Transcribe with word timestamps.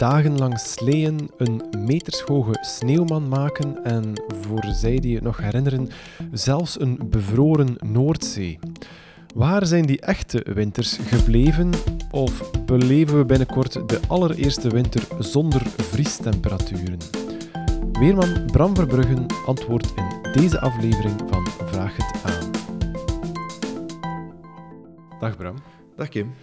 dagenlang 0.00 0.58
sleeën, 0.58 1.30
een 1.36 1.62
metershoge 1.78 2.58
sneeuwman 2.60 3.28
maken 3.28 3.84
en, 3.84 4.22
voor 4.42 4.64
zij 4.64 4.98
die 4.98 5.14
het 5.14 5.24
nog 5.24 5.36
herinneren, 5.36 5.88
zelfs 6.32 6.80
een 6.80 7.00
bevroren 7.04 7.76
Noordzee. 7.78 8.58
Waar 9.34 9.66
zijn 9.66 9.86
die 9.86 10.00
echte 10.00 10.46
winters 10.54 10.96
gebleven? 10.96 11.70
Of 12.10 12.50
beleven 12.66 13.18
we 13.18 13.24
binnenkort 13.24 13.88
de 13.88 14.00
allereerste 14.08 14.68
winter 14.68 15.02
zonder 15.18 15.62
vriestemperaturen? 15.66 16.98
Weerman 17.92 18.46
Bram 18.46 18.74
Verbruggen 18.74 19.26
antwoordt 19.46 19.92
in 19.96 20.32
deze 20.32 20.60
aflevering 20.60 21.20
van 21.30 21.46
Vraag 21.46 21.96
het 21.96 22.22
aan. 22.24 22.50
Dag 25.18 25.36
Bram. 25.36 25.56
Dag 25.96 26.08
Kim. 26.08 26.34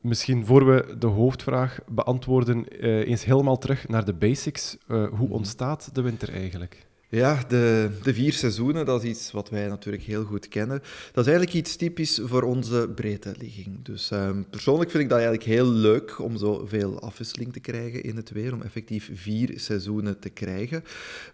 Misschien 0.00 0.46
voor 0.46 0.66
we 0.66 0.96
de 0.98 1.06
hoofdvraag 1.06 1.78
beantwoorden, 1.88 2.84
uh, 2.84 3.08
eens 3.08 3.24
helemaal 3.24 3.58
terug 3.58 3.88
naar 3.88 4.04
de 4.04 4.14
basics. 4.14 4.76
Uh, 4.88 5.08
hoe 5.08 5.26
mhm. 5.26 5.32
ontstaat 5.32 5.94
de 5.94 6.02
winter 6.02 6.32
eigenlijk? 6.32 6.86
Ja, 7.12 7.44
de, 7.48 7.90
de 8.02 8.14
vier 8.14 8.32
seizoenen, 8.32 8.86
dat 8.86 9.02
is 9.02 9.10
iets 9.10 9.30
wat 9.30 9.48
wij 9.48 9.68
natuurlijk 9.68 10.02
heel 10.02 10.24
goed 10.24 10.48
kennen. 10.48 10.78
Dat 11.12 11.26
is 11.26 11.30
eigenlijk 11.30 11.52
iets 11.52 11.76
typisch 11.76 12.20
voor 12.22 12.42
onze 12.42 12.88
breedteligging. 12.94 13.84
Dus 13.84 14.10
um, 14.10 14.46
persoonlijk 14.50 14.90
vind 14.90 15.02
ik 15.02 15.08
dat 15.08 15.18
eigenlijk 15.18 15.48
heel 15.48 15.66
leuk 15.66 16.18
om 16.18 16.36
zoveel 16.36 17.00
afwisseling 17.00 17.52
te 17.52 17.60
krijgen 17.60 18.02
in 18.02 18.16
het 18.16 18.30
weer, 18.30 18.52
om 18.52 18.62
effectief 18.62 19.10
vier 19.14 19.52
seizoenen 19.54 20.18
te 20.18 20.28
krijgen. 20.28 20.84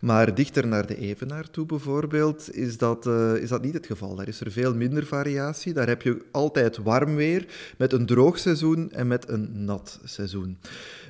Maar 0.00 0.34
dichter 0.34 0.66
naar 0.66 0.86
de 0.86 0.98
evenaar 0.98 1.50
toe 1.50 1.66
bijvoorbeeld, 1.66 2.54
is 2.54 2.78
dat, 2.78 3.06
uh, 3.06 3.36
is 3.36 3.48
dat 3.48 3.62
niet 3.62 3.74
het 3.74 3.86
geval. 3.86 4.14
Daar 4.14 4.28
is 4.28 4.40
er 4.40 4.52
veel 4.52 4.74
minder 4.74 5.06
variatie. 5.06 5.72
Daar 5.72 5.88
heb 5.88 6.02
je 6.02 6.24
altijd 6.30 6.76
warm 6.76 7.14
weer, 7.14 7.46
met 7.78 7.92
een 7.92 8.06
droog 8.06 8.38
seizoen 8.38 8.92
en 8.92 9.06
met 9.06 9.28
een 9.28 9.64
nat 9.64 10.00
seizoen. 10.04 10.58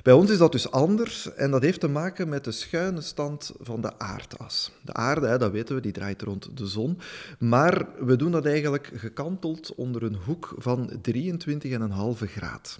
Bij 0.03 0.13
ons 0.13 0.31
is 0.31 0.37
dat 0.37 0.51
dus 0.51 0.71
anders 0.71 1.33
en 1.33 1.51
dat 1.51 1.61
heeft 1.61 1.79
te 1.79 1.87
maken 1.87 2.29
met 2.29 2.43
de 2.43 2.51
schuine 2.51 3.01
stand 3.01 3.51
van 3.59 3.81
de 3.81 3.99
aardas. 3.99 4.56
De 4.81 4.93
aarde, 4.93 5.27
hè, 5.27 5.37
dat 5.37 5.51
weten 5.51 5.75
we, 5.75 5.81
die 5.81 5.91
draait 5.91 6.21
rond 6.21 6.57
de 6.57 6.67
zon. 6.67 6.99
Maar 7.39 7.87
we 7.99 8.15
doen 8.15 8.31
dat 8.31 8.45
eigenlijk 8.45 8.91
gekanteld 8.93 9.75
onder 9.75 10.03
een 10.03 10.17
hoek 10.25 10.53
van 10.57 11.01
23,5 11.11 12.31
graad. 12.31 12.79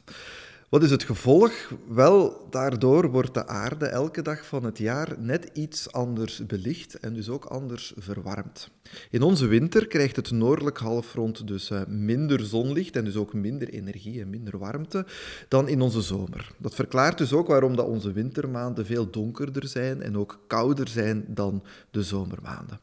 Wat 0.70 0.84
is 0.84 0.92
het 0.92 1.04
gevolg? 1.04 1.52
Wel, 1.88 2.48
daardoor 2.50 3.12
wordt 3.12 3.34
de 3.34 3.48
aarde 3.48 3.86
elke 3.86 4.22
dag 4.22 4.46
van 4.46 4.64
het 4.64 4.78
jaar 4.78 5.16
net 5.20 5.50
iets 5.54 5.92
anders 5.92 6.46
belicht 6.46 7.00
en 7.00 7.14
dus 7.14 7.30
ook 7.30 7.46
anders 7.46 7.94
verwarmd. 7.98 8.70
In 9.10 9.22
onze 9.22 9.48
winter 9.48 9.88
krijgt 9.88 10.16
het 10.16 10.32
noordelijk 10.32 10.78
halfrond 10.78 11.48
dus 11.48 11.70
eh, 11.70 11.82
minder 11.88 12.46
zonlicht 12.46 12.96
en 12.96 13.06
dus 13.06 13.16
ook 13.16 13.34
minder 13.34 13.70
energie 13.70 14.22
en 14.22 14.30
minder 14.30 14.58
warmte 14.58 15.06
dan 15.48 15.68
in 15.68 15.82
onze 15.82 16.02
zomer. 16.02 16.52
Dat 16.58 16.76
verklaart 16.76 17.18
dus 17.18 17.34
ook 17.34 17.48
waarom 17.48 17.76
dat 17.76 17.88
onze 17.88 18.12
wintermaanden 18.12 18.86
veel 18.86 19.10
donkerder 19.10 19.68
zijn 19.68 20.02
en 20.02 20.18
ook 20.18 20.40
kouder 20.48 20.88
zijn 20.88 21.26
dan 21.28 21.64
de 21.92 22.04
zomermaanden. 22.04 22.80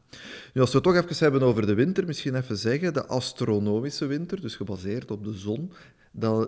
Nu, 0.53 0.61
als 0.61 0.71
we 0.71 0.77
het 0.77 0.85
toch 0.85 0.95
even 0.95 1.15
hebben 1.17 1.41
over 1.41 1.65
de 1.65 1.73
winter, 1.73 2.05
misschien 2.05 2.35
even 2.35 2.57
zeggen, 2.57 2.93
de 2.93 3.05
astronomische 3.05 4.05
winter, 4.05 4.41
dus 4.41 4.55
gebaseerd 4.55 5.11
op 5.11 5.23
de 5.23 5.33
zon, 5.33 5.71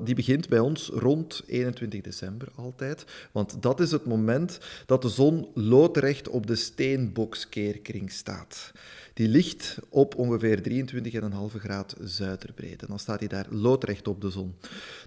die 0.04 0.16
begint 0.16 0.50
bij 0.50 0.60
ons 0.60 0.90
rond 0.94 1.44
21 1.48 2.02
december 2.02 2.48
altijd. 2.56 3.06
Want 3.32 3.62
dat 3.62 3.80
is 3.80 3.92
het 3.92 4.06
moment 4.06 4.60
dat 4.86 5.02
de 5.02 5.10
zon 5.10 5.48
loodrecht 5.54 6.30
op 6.30 6.48
de 6.48 6.56
steenbokskeerkring 6.56 8.12
staat. 8.12 8.72
Die 9.18 9.28
ligt 9.28 9.78
op 9.90 10.16
ongeveer 10.16 10.62
23,5 11.54 11.60
graad 11.60 11.96
zuiderbreedte. 12.00 12.88
Dan 12.88 13.00
staat 13.00 13.20
hij 13.20 13.28
daar 13.28 13.46
loodrecht 13.50 14.08
op 14.08 14.22
de 14.22 14.30
zon. 14.30 14.56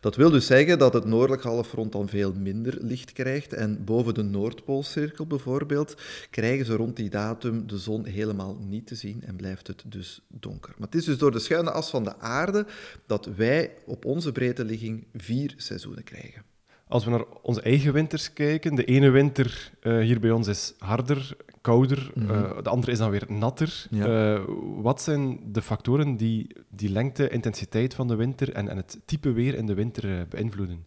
Dat 0.00 0.16
wil 0.16 0.30
dus 0.30 0.46
zeggen 0.46 0.78
dat 0.78 0.92
het 0.92 1.04
noordelijk 1.04 1.42
halfrond 1.42 1.92
dan 1.92 2.08
veel 2.08 2.32
minder 2.32 2.76
licht 2.80 3.12
krijgt. 3.12 3.52
En 3.52 3.84
boven 3.84 4.14
de 4.14 4.22
Noordpoolcirkel 4.22 5.26
bijvoorbeeld 5.26 5.94
krijgen 6.30 6.66
ze 6.66 6.74
rond 6.74 6.96
die 6.96 7.10
datum 7.10 7.66
de 7.66 7.78
zon 7.78 8.06
helemaal 8.06 8.58
niet 8.60 8.86
te 8.86 8.94
zien 8.94 9.22
en 9.26 9.36
blijft 9.36 9.66
het 9.66 9.82
dus 9.86 10.20
donker. 10.28 10.74
Maar 10.78 10.88
het 10.88 10.96
is 10.96 11.04
dus 11.04 11.18
door 11.18 11.32
de 11.32 11.38
schuine 11.38 11.70
as 11.70 11.90
van 11.90 12.04
de 12.04 12.18
aarde 12.18 12.66
dat 13.06 13.26
wij 13.36 13.74
op 13.86 14.04
onze 14.04 14.32
breedte 14.32 14.64
ligging 14.64 15.06
vier 15.14 15.54
seizoenen 15.56 16.04
krijgen. 16.04 16.49
Als 16.90 17.04
we 17.04 17.10
naar 17.10 17.24
onze 17.42 17.60
eigen 17.60 17.92
winters 17.92 18.32
kijken, 18.32 18.74
de 18.74 18.84
ene 18.84 19.10
winter 19.10 19.72
uh, 19.82 20.00
hier 20.00 20.20
bij 20.20 20.30
ons 20.30 20.46
is 20.48 20.74
harder, 20.78 21.36
kouder, 21.60 22.10
mm 22.14 22.26
-hmm. 22.26 22.62
de 22.62 22.68
andere 22.68 22.92
is 22.92 22.98
dan 22.98 23.10
weer 23.10 23.24
natter. 23.28 23.86
Ja. 23.90 24.34
Uh, 24.34 24.40
wat 24.82 25.02
zijn 25.02 25.40
de 25.52 25.62
factoren 25.62 26.16
die 26.16 26.46
die 26.68 26.90
lengte, 26.90 27.28
intensiteit 27.28 27.94
van 27.94 28.08
de 28.08 28.14
winter 28.14 28.52
en, 28.52 28.68
en 28.68 28.76
het 28.76 28.98
type 29.04 29.32
weer 29.32 29.54
in 29.54 29.66
de 29.66 29.74
winter 29.74 30.26
beïnvloeden? 30.28 30.84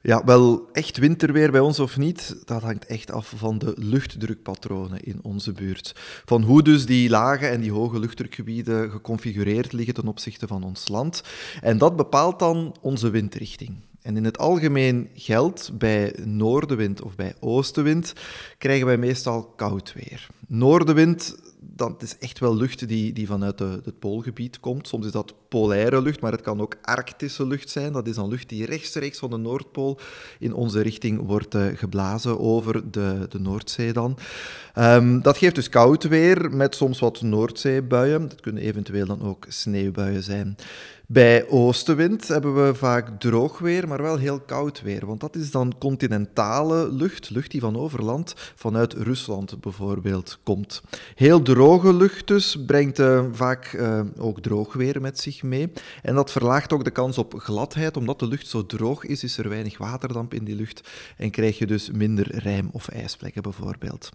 Ja, 0.00 0.24
wel 0.24 0.68
echt 0.72 0.98
winterweer 0.98 1.50
bij 1.50 1.60
ons 1.60 1.80
of 1.80 1.96
niet, 1.96 2.42
dat 2.44 2.62
hangt 2.62 2.86
echt 2.86 3.10
af 3.10 3.32
van 3.36 3.58
de 3.58 3.72
luchtdrukpatronen 3.76 5.02
in 5.02 5.18
onze 5.22 5.52
buurt. 5.52 5.92
Van 6.24 6.42
hoe 6.42 6.62
dus 6.62 6.86
die 6.86 7.08
lage 7.10 7.46
en 7.46 7.60
die 7.60 7.72
hoge 7.72 7.98
luchtdrukgebieden 7.98 8.90
geconfigureerd 8.90 9.72
liggen 9.72 9.94
ten 9.94 10.08
opzichte 10.08 10.46
van 10.46 10.62
ons 10.62 10.88
land. 10.88 11.22
En 11.60 11.78
dat 11.78 11.96
bepaalt 11.96 12.38
dan 12.38 12.76
onze 12.80 13.10
windrichting. 13.10 13.76
En 14.08 14.16
in 14.16 14.24
het 14.24 14.38
algemeen 14.38 15.08
geldt 15.14 15.70
bij 15.78 16.14
noordenwind 16.24 17.02
of 17.02 17.16
bij 17.16 17.34
oostenwind 17.40 18.12
krijgen 18.58 18.86
wij 18.86 18.96
meestal 18.96 19.42
koud 19.56 19.92
weer. 19.94 20.26
Noordenwind, 20.46 21.36
dat 21.60 22.02
is 22.02 22.18
echt 22.18 22.38
wel 22.38 22.56
lucht 22.56 22.88
die, 22.88 23.12
die 23.12 23.26
vanuit 23.26 23.58
het 23.58 23.98
poolgebied 23.98 24.60
komt. 24.60 24.88
Soms 24.88 25.06
is 25.06 25.12
dat 25.12 25.34
polaire 25.48 26.02
lucht, 26.02 26.20
maar 26.20 26.32
het 26.32 26.40
kan 26.40 26.60
ook 26.60 26.76
arctische 26.82 27.46
lucht 27.46 27.70
zijn. 27.70 27.92
Dat 27.92 28.06
is 28.06 28.14
dan 28.14 28.28
lucht 28.28 28.48
die 28.48 28.66
rechtstreeks 28.66 29.18
van 29.18 29.30
de 29.30 29.36
Noordpool 29.36 29.98
in 30.38 30.54
onze 30.54 30.80
richting 30.80 31.26
wordt 31.26 31.54
uh, 31.54 31.66
geblazen 31.74 32.40
over 32.40 32.90
de, 32.90 33.26
de 33.28 33.40
Noordzee 33.40 33.92
dan. 33.92 34.18
Um, 34.78 35.22
dat 35.22 35.36
geeft 35.36 35.54
dus 35.54 35.68
koud 35.68 36.02
weer 36.04 36.50
met 36.50 36.74
soms 36.74 36.98
wat 36.98 37.22
Noordzeebuien. 37.22 38.28
Dat 38.28 38.40
kunnen 38.40 38.62
eventueel 38.62 39.06
dan 39.06 39.22
ook 39.22 39.44
sneeuwbuien 39.48 40.22
zijn. 40.22 40.56
Bij 41.10 41.48
oostenwind 41.48 42.28
hebben 42.28 42.66
we 42.66 42.74
vaak 42.74 43.20
droog 43.20 43.58
weer, 43.58 43.88
maar 43.88 44.02
wel 44.02 44.16
heel 44.16 44.40
koud 44.40 44.82
weer. 44.82 45.06
Want 45.06 45.20
dat 45.20 45.36
is 45.36 45.50
dan 45.50 45.74
continentale 45.78 46.92
lucht, 46.92 47.30
lucht 47.30 47.50
die 47.50 47.60
van 47.60 47.76
overland, 47.76 48.34
vanuit 48.54 48.92
Rusland 48.92 49.60
bijvoorbeeld, 49.60 50.38
komt. 50.42 50.82
Heel 51.14 51.42
droge 51.42 51.94
lucht 51.94 52.26
dus 52.26 52.64
brengt 52.66 52.98
uh, 52.98 53.24
vaak 53.32 53.72
uh, 53.72 54.00
ook 54.18 54.40
droog 54.40 54.72
weer 54.72 55.00
met 55.00 55.20
zich 55.20 55.42
mee. 55.42 55.72
En 56.02 56.14
dat 56.14 56.32
verlaagt 56.32 56.72
ook 56.72 56.84
de 56.84 56.90
kans 56.90 57.18
op 57.18 57.34
gladheid. 57.34 57.96
Omdat 57.96 58.18
de 58.18 58.28
lucht 58.28 58.46
zo 58.46 58.66
droog 58.66 59.04
is, 59.04 59.24
is 59.24 59.38
er 59.38 59.48
weinig 59.48 59.78
waterdamp 59.78 60.34
in 60.34 60.44
die 60.44 60.56
lucht 60.56 60.88
en 61.16 61.30
krijg 61.30 61.58
je 61.58 61.66
dus 61.66 61.90
minder 61.90 62.38
rijm- 62.38 62.70
of 62.72 62.88
ijsplekken 62.88 63.42
bijvoorbeeld. 63.42 64.10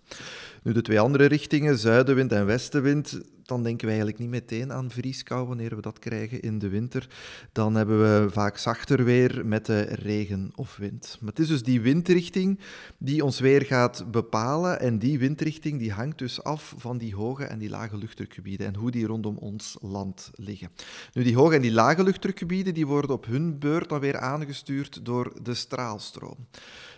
Nu 0.64 0.72
de 0.72 0.82
twee 0.82 1.00
andere 1.00 1.26
richtingen, 1.26 1.78
zuidenwind 1.78 2.32
en 2.32 2.46
westenwind, 2.46 3.20
dan 3.46 3.64
denken 3.64 3.86
we 3.86 3.92
eigenlijk 3.92 4.20
niet 4.20 4.30
meteen 4.30 4.74
aan 4.74 4.90
vrieskou 4.90 5.48
wanneer 5.48 5.76
we 5.76 5.82
dat 5.82 6.00
krijgen 6.00 6.42
in 6.42 6.60
de 6.60 6.70
winter. 6.70 7.08
Dan 7.52 7.76
hebben 7.76 8.00
we 8.00 8.30
vaak 8.30 8.58
zachter 8.58 9.04
weer 9.04 9.46
met 9.46 9.66
de 9.66 9.82
regen 9.82 10.52
of 10.56 10.76
wind. 10.78 11.18
Maar 11.20 11.30
het 11.30 11.40
is 11.40 11.48
dus 11.48 11.64
die 11.64 11.82
windrichting 11.82 12.60
die 12.98 13.24
ons 13.24 13.40
weer 13.40 13.62
gaat 13.62 14.12
bepalen. 14.12 14.80
En 14.80 15.00
die 15.00 15.20
windrichting 15.20 15.80
die 15.80 15.92
hangt 15.92 16.18
dus 16.18 16.44
af 16.44 16.74
van 16.78 16.98
die 16.98 17.16
hoge 17.16 17.44
en 17.44 17.60
die 17.60 17.70
lage 17.70 17.98
luchtdrukgebieden 17.98 18.68
en 18.68 18.76
hoe 18.76 18.92
die 18.92 19.06
rondom 19.06 19.38
ons 19.38 19.78
land 19.82 20.32
liggen. 20.36 20.70
Nu, 21.14 21.24
die 21.24 21.36
hoge 21.36 21.56
en 21.56 21.62
die 21.62 21.72
lage 21.72 22.04
luchtdrukgebieden 22.04 22.74
die 22.74 22.88
worden 22.88 23.12
op 23.12 23.26
hun 23.26 23.60
beurt 23.60 23.90
dan 23.90 24.00
weer 24.00 24.18
aangestuurd 24.18 25.06
door 25.06 25.34
de 25.44 25.54
straalstroom. 25.54 26.48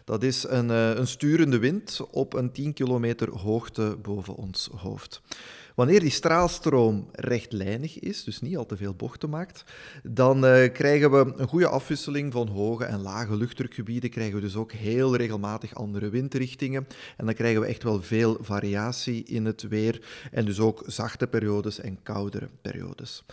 Dat 0.06 0.23
is 0.23 0.44
een, 0.47 0.69
eh, 0.69 0.95
een 0.95 1.07
sturende 1.07 1.59
wind 1.59 2.01
op 2.12 2.33
een 2.33 2.51
10 2.51 2.73
kilometer 2.73 3.29
hoogte 3.38 3.97
boven 4.01 4.35
ons 4.35 4.69
hoofd. 4.75 5.22
Wanneer 5.75 6.00
die 6.00 6.09
straalstroom 6.09 7.08
rechtlijnig 7.12 8.00
is, 8.00 8.24
dus 8.24 8.41
niet 8.41 8.58
al 8.58 8.66
te 8.66 8.78
veel 8.78 8.94
bochten 8.94 9.30
maakt, 9.30 9.63
dan 10.03 10.46
uh, 10.46 10.72
krijgen 10.74 11.12
we 11.12 11.34
een 11.36 11.48
goede 11.48 11.68
afwisseling 11.68 12.31
van 12.31 12.48
hoge 12.48 12.86
en 12.86 13.01
lage 13.01 13.36
luchtdrukgebieden. 13.36 14.10
Krijgen 14.10 14.36
we 14.36 14.42
dus 14.42 14.56
ook 14.56 14.72
heel 14.72 15.16
regelmatig 15.16 15.75
andere 15.75 16.10
windrichtingen. 16.10 16.88
En 17.18 17.25
dan 17.25 17.33
krijgen 17.33 17.62
we 17.62 17.68
echt 17.68 17.83
wel 17.83 18.01
veel 18.01 18.38
variatie 18.42 19.24
in 19.24 19.45
het 19.45 19.62
weer. 19.62 20.01
En 20.31 20.45
dus 20.45 20.60
ook 20.60 20.83
zachte 20.86 21.27
periodes 21.27 21.80
en 21.80 22.00
koudere 22.04 22.50
periodes. 22.62 23.24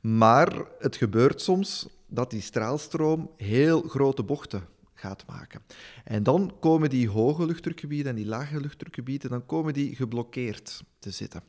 Maar 0.00 0.62
het 0.78 0.96
gebeurt 0.96 1.40
soms 1.40 1.88
dat 2.06 2.30
die 2.30 2.40
straalstroom 2.40 3.30
heel 3.36 3.82
grote 3.82 4.22
bochten 4.22 4.62
gaat 5.02 5.26
maken. 5.26 5.60
En 6.04 6.22
dan 6.22 6.54
komen 6.60 6.90
die 6.90 7.08
hoge 7.08 7.46
luchtdrukgebieden 7.46 8.10
en 8.10 8.16
die 8.16 8.26
lage 8.26 8.60
luchtdrukgebieden, 8.60 9.30
dan 9.30 9.46
komen 9.46 9.72
die 9.72 9.96
geblokkeerd 9.96 10.82
te 10.98 11.10
zitten. 11.10 11.42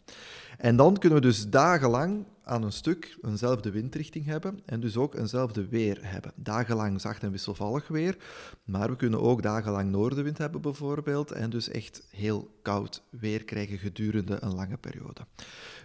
En 0.58 0.76
dan 0.76 0.98
kunnen 0.98 1.20
we 1.20 1.26
dus 1.26 1.50
dagenlang 1.50 2.26
aan 2.44 2.64
een 2.64 2.72
stuk 2.72 3.18
eenzelfde 3.22 3.72
windrichting 3.72 4.26
hebben 4.26 4.60
en 4.66 4.80
dus 4.80 4.98
ook 4.98 5.16
eenzelfde 5.16 5.68
weer 5.68 5.98
hebben. 6.02 6.32
Dagenlang 6.36 7.02
zacht 7.02 7.24
en 7.24 7.32
wisselvallig 7.32 7.88
weer, 7.88 8.18
maar 8.64 8.90
we 8.90 8.96
kunnen 8.96 9.22
ook 9.22 9.42
dagenlang 9.42 9.92
noordenwind 9.92 10.38
hebben 10.38 10.62
bijvoorbeeld 10.62 11.32
en 11.32 11.50
dus 11.50 11.70
echt 11.70 12.08
heel 12.10 12.60
koud 12.62 13.04
weer 13.10 13.44
krijgen 13.44 13.78
gedurende 13.78 14.38
een 14.40 14.56
lange 14.56 14.78
periode. 14.78 15.22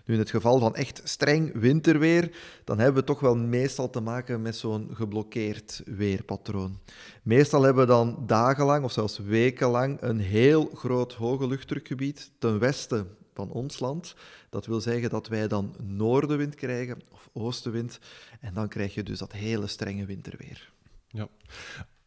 Nu, 0.09 0.15
in 0.15 0.21
het 0.21 0.31
geval 0.31 0.59
van 0.59 0.75
echt 0.75 1.01
streng 1.05 1.53
winterweer, 1.55 2.31
dan 2.65 2.79
hebben 2.79 3.01
we 3.01 3.07
toch 3.07 3.21
wel 3.21 3.37
meestal 3.37 3.91
te 3.91 4.01
maken 4.01 4.43
met 4.43 4.57
zo'n 4.57 4.91
geblokkeerd 4.93 5.83
weerpatroon. 5.85 6.79
Meestal 7.23 7.63
hebben 7.63 7.83
we 7.83 7.89
dan 7.89 8.23
dagenlang 8.27 8.85
of 8.85 8.93
zelfs 8.93 9.19
wekenlang 9.19 10.01
een 10.01 10.19
heel 10.19 10.71
groot 10.75 11.13
hoge 11.13 11.47
luchtdrukgebied 11.47 12.31
ten 12.39 12.59
westen 12.59 13.17
van 13.35 13.51
ons 13.51 13.79
land. 13.79 14.15
Dat 14.51 14.67
wil 14.67 14.81
zeggen 14.81 15.11
dat 15.11 15.29
wij 15.29 15.49
dan 15.49 15.75
noordenwind 15.83 16.55
krijgen 16.55 17.01
of 17.13 17.31
oostenwind. 17.33 17.99
En 18.41 18.55
dan 18.55 18.69
krijg 18.69 18.95
je 18.95 19.03
dus 19.03 19.19
dat 19.19 19.33
hele 19.33 19.67
strenge 19.67 20.05
winterweer. 20.05 20.73
Ja. 21.09 21.29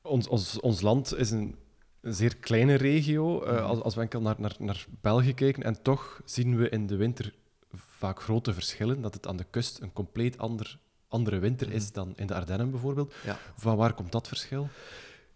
Ons, 0.02 0.28
ons, 0.28 0.60
ons 0.60 0.82
land 0.82 1.18
is 1.18 1.32
een 1.32 1.56
zeer 2.02 2.38
kleine 2.38 2.76
regio, 2.76 3.46
uh, 3.46 3.66
als, 3.66 3.82
als 3.82 3.96
we 3.96 4.02
enkel 4.02 4.22
naar, 4.22 4.36
naar, 4.38 4.56
naar 4.60 4.86
België 5.02 5.34
kijken. 5.34 5.64
En 5.64 5.82
toch 5.82 6.22
zien 6.26 6.58
we 6.58 6.70
in 6.70 6.88
de 6.88 6.96
winter 6.96 7.40
vaak 7.74 8.22
grote 8.22 8.54
verschillen. 8.54 9.02
Dat 9.02 9.14
het 9.14 9.28
aan 9.28 9.38
de 9.38 9.46
kust 9.50 9.80
een 9.82 9.94
compleet 9.94 10.38
ander, 10.38 10.78
andere 11.08 11.40
winter 11.40 11.72
is 11.72 11.86
mhm. 11.86 11.94
dan 11.94 12.14
in 12.16 12.28
de 12.28 12.34
Ardennen 12.34 12.72
bijvoorbeeld. 12.72 13.14
Ja. 13.26 13.40
Van 13.56 13.78
waar 13.78 13.94
komt 13.94 14.12
dat 14.12 14.28
verschil? 14.28 14.70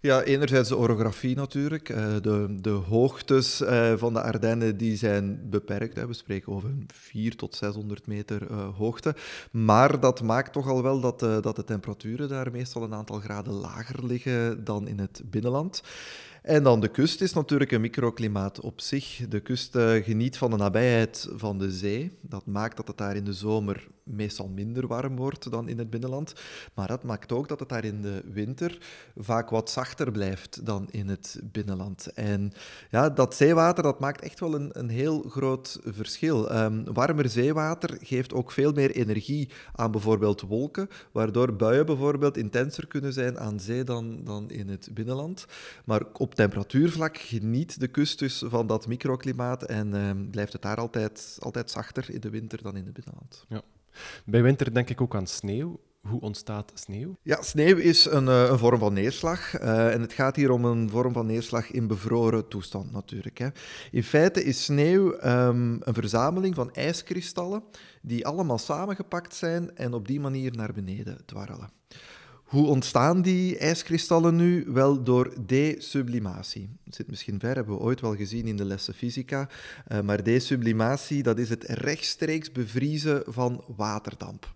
Ja, 0.06 0.24
enerzijds 0.24 0.70
de 0.70 0.78
orografie 0.78 1.36
natuurlijk. 1.36 1.90
Eh, 1.90 2.16
de, 2.22 2.56
de 2.62 2.70
hoogtes 2.70 3.62
eh, 3.62 3.94
van 3.96 4.14
de 4.14 4.22
Ardennen 4.22 4.78
die 4.78 4.98
zijn 4.98 5.50
beperkt. 5.50 6.06
We 6.06 6.14
spreken 6.14 6.54
over 6.54 6.70
400 6.88 7.38
tot 7.38 7.56
600 7.56 8.08
meter 8.08 8.52
uh, 8.52 8.78
hoogte. 8.78 9.16
Maar 9.52 10.00
dat 10.00 10.22
maakt 10.22 10.54
toch 10.54 10.68
al 10.68 10.84
wel 10.84 11.00
dat, 11.00 11.20
dat 11.20 11.56
de 11.56 11.64
temperaturen 11.64 12.30
daar 12.30 12.52
meestal 12.52 12.84
een 12.84 12.94
aantal 12.94 13.20
graden 13.20 13.54
lager 13.54 14.06
liggen 14.06 14.64
dan 14.64 14.88
in 14.88 15.00
het 15.00 15.22
binnenland. 15.26 15.84
En 16.46 16.64
dan 16.64 16.80
de 16.80 16.88
kust 16.88 17.22
is 17.22 17.34
natuurlijk 17.34 17.72
een 17.72 17.82
microklimaat 17.82 18.60
op 18.60 18.82
zich. 18.82 19.22
De 19.30 19.40
kust 19.40 19.78
geniet 20.04 20.38
van 20.38 20.52
de 20.52 20.58
nabijheid 20.58 21.30
van 21.36 21.58
de 21.58 21.72
zee. 21.72 22.18
Dat 22.22 22.46
maakt 22.46 22.78
dat 22.78 22.88
het 22.88 22.98
daar 22.98 23.16
in 23.16 23.26
de 23.26 23.34
zomer 23.34 23.88
meestal 24.06 24.48
minder 24.48 24.88
warm 24.88 25.16
wordt 25.16 25.52
dan 25.52 25.70
in 25.70 25.78
het 25.78 25.90
binnenland. 25.90 26.34
Maar 26.74 26.88
dat 26.88 27.04
maakt 27.04 27.32
ook 27.32 27.48
dat 27.48 27.60
het 27.60 27.70
daar 27.70 27.86
in 27.86 28.02
de 28.02 28.22
winter 28.34 28.78
vaak 29.16 29.50
wat 29.50 29.70
zachter 29.70 30.12
blijft 30.12 30.66
dan 30.66 30.88
in 30.92 31.08
het 31.08 31.40
binnenland. 31.52 32.14
En 32.14 32.52
ja, 32.92 33.10
dat 33.10 33.36
zeewater 33.36 33.84
dat 33.84 34.00
maakt 34.00 34.22
echt 34.22 34.40
wel 34.40 34.56
een, 34.56 34.70
een 34.80 34.90
heel 34.90 35.24
groot 35.30 35.80
verschil. 35.84 36.56
Um, 36.56 36.94
warmer 36.94 37.30
zeewater 37.30 37.98
geeft 38.02 38.34
ook 38.34 38.52
veel 38.52 38.72
meer 38.72 38.92
energie 38.92 39.50
aan 39.74 39.92
bijvoorbeeld 39.92 40.42
wolken, 40.42 40.90
waardoor 41.12 41.56
buien 41.56 41.86
bijvoorbeeld 41.86 42.38
intenser 42.38 42.88
kunnen 42.88 43.14
zijn 43.14 43.40
aan 43.40 43.60
zee 43.60 43.84
dan, 43.84 44.20
dan 44.24 44.50
in 44.50 44.70
het 44.70 44.90
binnenland. 44.94 45.46
Maar 45.86 46.04
op 46.14 46.35
temperatuurvlak 46.36 47.18
geniet 47.18 47.80
de 47.80 47.88
kust 47.88 48.20
dus 48.20 48.44
van 48.46 48.68
dat 48.68 48.88
microklimaat 48.88 49.64
en 49.64 49.94
um, 49.94 50.30
blijft 50.30 50.54
het 50.54 50.62
daar 50.62 50.78
altijd, 50.78 51.38
altijd 51.40 51.72
zachter 51.72 52.10
in 52.10 52.20
de 52.20 52.30
winter 52.30 52.62
dan 52.62 52.78
in 52.78 52.86
het 52.86 52.94
binnenland. 52.94 53.46
Ja. 53.50 53.62
Bij 54.26 54.42
winter 54.42 54.74
denk 54.74 54.90
ik 54.90 55.02
ook 55.02 55.16
aan 55.16 55.28
sneeuw. 55.28 55.80
Hoe 56.08 56.22
ontstaat 56.22 56.72
sneeuw? 56.74 57.18
Ja, 57.22 57.42
sneeuw 57.42 57.78
is 57.78 58.06
een, 58.06 58.28
eh, 58.28 58.50
een 58.50 58.58
vorm 58.58 58.80
van 58.80 58.94
neerslag. 58.94 59.62
Uh, 59.62 59.94
en 59.94 60.02
het 60.02 60.14
gaat 60.14 60.36
hier 60.36 60.52
om 60.52 60.66
een 60.66 60.90
vorm 60.90 61.14
van 61.14 61.26
neerslag 61.26 61.72
in 61.72 61.88
bevroren 61.88 62.48
toestand 62.48 62.92
natuurlijk. 62.92 63.38
Hè. 63.38 63.48
In 63.92 64.04
feite 64.04 64.44
is 64.44 64.64
sneeuw 64.64 65.14
um, 65.14 65.80
een 65.84 65.94
verzameling 65.94 66.56
van 66.56 66.74
ijskristallen 66.74 67.64
die 68.02 68.26
allemaal 68.26 68.58
samengepakt 68.58 69.36
zijn 69.36 69.76
en 69.76 69.94
op 69.94 70.08
die 70.08 70.20
manier 70.20 70.52
naar 70.52 70.74
beneden 70.74 71.26
dwarrelen. 71.26 71.70
Hoe 72.46 72.68
ontstaan 72.68 73.22
die 73.22 73.58
ijskristallen 73.58 74.36
nu? 74.36 74.66
Wel 74.68 75.04
door 75.04 75.34
desublimatie. 75.46 76.70
Het 76.84 76.96
zit 76.96 77.08
misschien 77.10 77.40
ver, 77.40 77.56
hebben 77.56 77.76
we 77.76 77.82
ooit 77.82 78.02
wel 78.02 78.16
gezien 78.16 78.48
in 78.48 78.58
de 78.58 78.66
lessen 78.66 78.94
fysica. 78.94 79.50
Uh, 79.92 80.02
maar 80.02 80.24
desublimatie, 80.24 81.24
dat 81.24 81.38
is 81.38 81.50
het 81.50 81.64
rechtstreeks 81.64 82.52
bevriezen 82.52 83.24
van 83.26 83.64
waterdamp. 83.78 84.54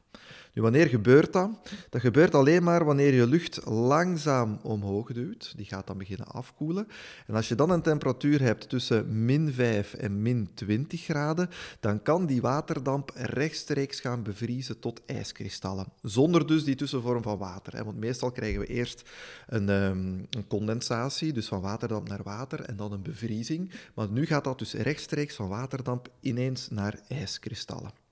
Nu, 0.53 0.61
wanneer 0.61 0.87
gebeurt 0.87 1.33
dat? 1.33 1.49
Dat 1.89 2.01
gebeurt 2.01 2.35
alleen 2.35 2.63
maar 2.63 2.85
wanneer 2.85 3.13
je 3.13 3.27
lucht 3.27 3.65
langzaam 3.65 4.59
omhoog 4.63 5.13
duwt. 5.13 5.53
Die 5.55 5.65
gaat 5.65 5.87
dan 5.87 5.97
beginnen 5.97 6.27
afkoelen. 6.27 6.87
En 7.27 7.35
als 7.35 7.47
je 7.47 7.55
dan 7.55 7.69
een 7.69 7.81
temperatuur 7.81 8.41
hebt 8.41 8.69
tussen 8.69 9.25
min 9.25 9.53
5 9.53 9.93
en 9.93 10.21
min 10.21 10.49
20 10.53 11.01
graden, 11.01 11.49
dan 11.79 12.01
kan 12.01 12.25
die 12.25 12.41
waterdamp 12.41 13.11
rechtstreeks 13.15 13.99
gaan 13.99 14.23
bevriezen 14.23 14.79
tot 14.79 15.01
ijskristallen. 15.05 15.85
Zonder 16.01 16.47
dus 16.47 16.63
die 16.63 16.75
tussenvorm 16.75 17.23
van 17.23 17.37
water. 17.37 17.75
Hè? 17.75 17.83
Want 17.83 17.97
meestal 17.97 18.31
krijgen 18.31 18.59
we 18.59 18.65
eerst 18.65 19.09
een, 19.47 19.69
um, 19.69 20.27
een 20.29 20.47
condensatie, 20.47 21.33
dus 21.33 21.47
van 21.47 21.61
waterdamp 21.61 22.07
naar 22.07 22.23
water, 22.23 22.61
en 22.61 22.75
dan 22.75 22.91
een 22.91 23.01
bevriezing. 23.01 23.71
Maar 23.93 24.09
nu 24.09 24.25
gaat 24.25 24.43
dat 24.43 24.59
dus 24.59 24.73
rechtstreeks 24.73 25.35
van 25.35 25.47
waterdamp 25.47 26.09
ineens 26.19 26.69
naar 26.69 26.99
ijskristallen. 27.07 28.08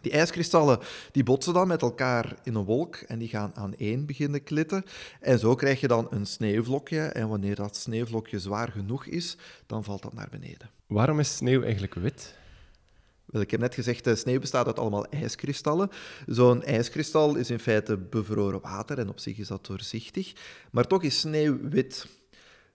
Die 0.00 0.12
ijskristallen 0.12 0.78
die 1.12 1.22
botsen 1.22 1.54
dan 1.54 1.68
met 1.68 1.82
elkaar 1.82 2.34
in 2.42 2.54
een 2.54 2.64
wolk 2.64 2.96
en 2.96 3.18
die 3.18 3.28
gaan 3.28 3.52
aan 3.54 3.74
één 3.74 4.06
beginnen 4.06 4.42
klitten. 4.42 4.84
En 5.20 5.38
zo 5.38 5.54
krijg 5.54 5.80
je 5.80 5.88
dan 5.88 6.06
een 6.10 6.26
sneeuwvlokje. 6.26 7.00
En 7.00 7.28
wanneer 7.28 7.54
dat 7.54 7.76
sneeuwvlokje 7.76 8.38
zwaar 8.38 8.68
genoeg 8.68 9.06
is, 9.06 9.36
dan 9.66 9.84
valt 9.84 10.02
dat 10.02 10.14
naar 10.14 10.28
beneden. 10.30 10.70
Waarom 10.86 11.20
is 11.20 11.36
sneeuw 11.36 11.62
eigenlijk 11.62 11.94
wit? 11.94 12.38
Wel, 13.26 13.42
ik 13.42 13.50
heb 13.50 13.60
net 13.60 13.74
gezegd, 13.74 14.04
de 14.04 14.16
sneeuw 14.16 14.40
bestaat 14.40 14.66
uit 14.66 14.78
allemaal 14.78 15.06
ijskristallen. 15.06 15.90
Zo'n 16.26 16.62
ijskristal 16.62 17.36
is 17.36 17.50
in 17.50 17.58
feite 17.58 17.96
bevroren 17.96 18.60
water 18.60 18.98
en 18.98 19.08
op 19.08 19.18
zich 19.18 19.38
is 19.38 19.48
dat 19.48 19.66
doorzichtig. 19.66 20.32
Maar 20.70 20.86
toch 20.86 21.02
is 21.02 21.20
sneeuw 21.20 21.58
wit. 21.68 22.06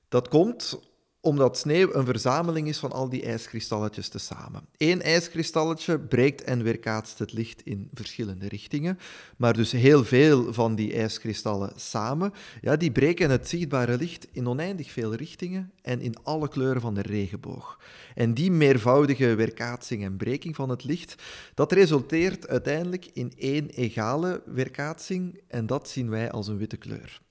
Dat 0.09 0.27
komt 0.27 0.79
omdat 1.25 1.57
sneeuw 1.57 1.93
een 1.93 2.05
verzameling 2.05 2.67
is 2.67 2.77
van 2.77 2.91
al 2.91 3.09
die 3.09 3.23
ijskristalletjes 3.23 4.07
tezamen. 4.07 4.67
Eén 4.77 5.01
ijskristalletje 5.01 5.99
breekt 5.99 6.43
en 6.43 6.63
weerkaatst 6.63 7.19
het 7.19 7.33
licht 7.33 7.61
in 7.61 7.89
verschillende 7.93 8.47
richtingen, 8.47 8.99
maar 9.37 9.53
dus 9.53 9.71
heel 9.71 10.03
veel 10.03 10.53
van 10.53 10.75
die 10.75 10.93
ijskristallen 10.93 11.73
samen, 11.75 12.33
ja, 12.61 12.75
die 12.75 12.91
breken 12.91 13.29
het 13.29 13.49
zichtbare 13.49 13.97
licht 13.97 14.27
in 14.31 14.47
oneindig 14.47 14.91
veel 14.91 15.13
richtingen 15.13 15.71
en 15.81 16.01
in 16.01 16.15
alle 16.23 16.47
kleuren 16.47 16.81
van 16.81 16.93
de 16.93 17.01
regenboog. 17.01 17.79
En 18.15 18.33
die 18.33 18.51
meervoudige 18.51 19.35
weerkaatsing 19.35 20.03
en 20.03 20.17
breking 20.17 20.55
van 20.55 20.69
het 20.69 20.83
licht, 20.83 21.23
dat 21.53 21.71
resulteert 21.71 22.47
uiteindelijk 22.47 23.09
in 23.13 23.33
één 23.37 23.69
egale 23.69 24.41
weerkaatsing 24.45 25.41
en 25.47 25.65
dat 25.65 25.89
zien 25.89 26.09
wij 26.09 26.31
als 26.31 26.47
een 26.47 26.57
witte 26.57 26.77
kleur. 26.77 27.23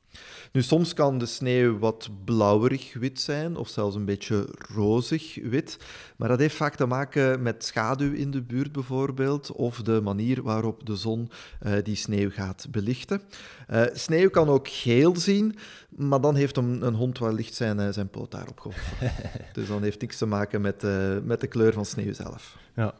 Nu, 0.54 0.62
soms 0.62 0.92
kan 0.92 1.18
de 1.18 1.26
sneeuw 1.26 1.78
wat 1.78 2.10
blauwerig 2.24 2.92
wit 2.92 3.20
zijn, 3.20 3.56
of 3.56 3.68
zelfs 3.68 3.96
een 3.96 4.04
beetje 4.04 4.48
rozig 4.74 5.38
wit. 5.42 5.78
Maar 6.16 6.28
dat 6.28 6.38
heeft 6.38 6.54
vaak 6.54 6.74
te 6.74 6.86
maken 6.86 7.42
met 7.42 7.64
schaduw 7.64 8.12
in 8.12 8.30
de 8.30 8.42
buurt 8.42 8.72
bijvoorbeeld, 8.72 9.52
of 9.52 9.82
de 9.82 10.00
manier 10.00 10.42
waarop 10.42 10.86
de 10.86 10.96
zon 10.96 11.30
uh, 11.62 11.72
die 11.82 11.94
sneeuw 11.94 12.30
gaat 12.30 12.66
belichten. 12.70 13.20
Uh, 13.70 13.82
sneeuw 13.92 14.30
kan 14.30 14.48
ook 14.48 14.68
geel 14.68 15.16
zien, 15.16 15.56
maar 15.88 16.20
dan 16.20 16.34
heeft 16.34 16.56
een, 16.56 16.86
een 16.86 16.94
hond 16.94 17.18
wellicht 17.18 17.54
zijn, 17.54 17.80
uh, 17.80 17.88
zijn 17.90 18.08
poot 18.08 18.30
daarop 18.30 18.60
geholpen. 18.60 19.12
dus 19.52 19.68
dan 19.68 19.82
heeft 19.82 20.00
niks 20.00 20.18
te 20.18 20.26
maken 20.26 20.60
met, 20.60 20.82
met 21.24 21.40
de 21.40 21.46
kleur 21.46 21.72
van 21.72 21.84
sneeuw 21.84 22.12
zelf. 22.12 22.56
Ja. 22.76 22.94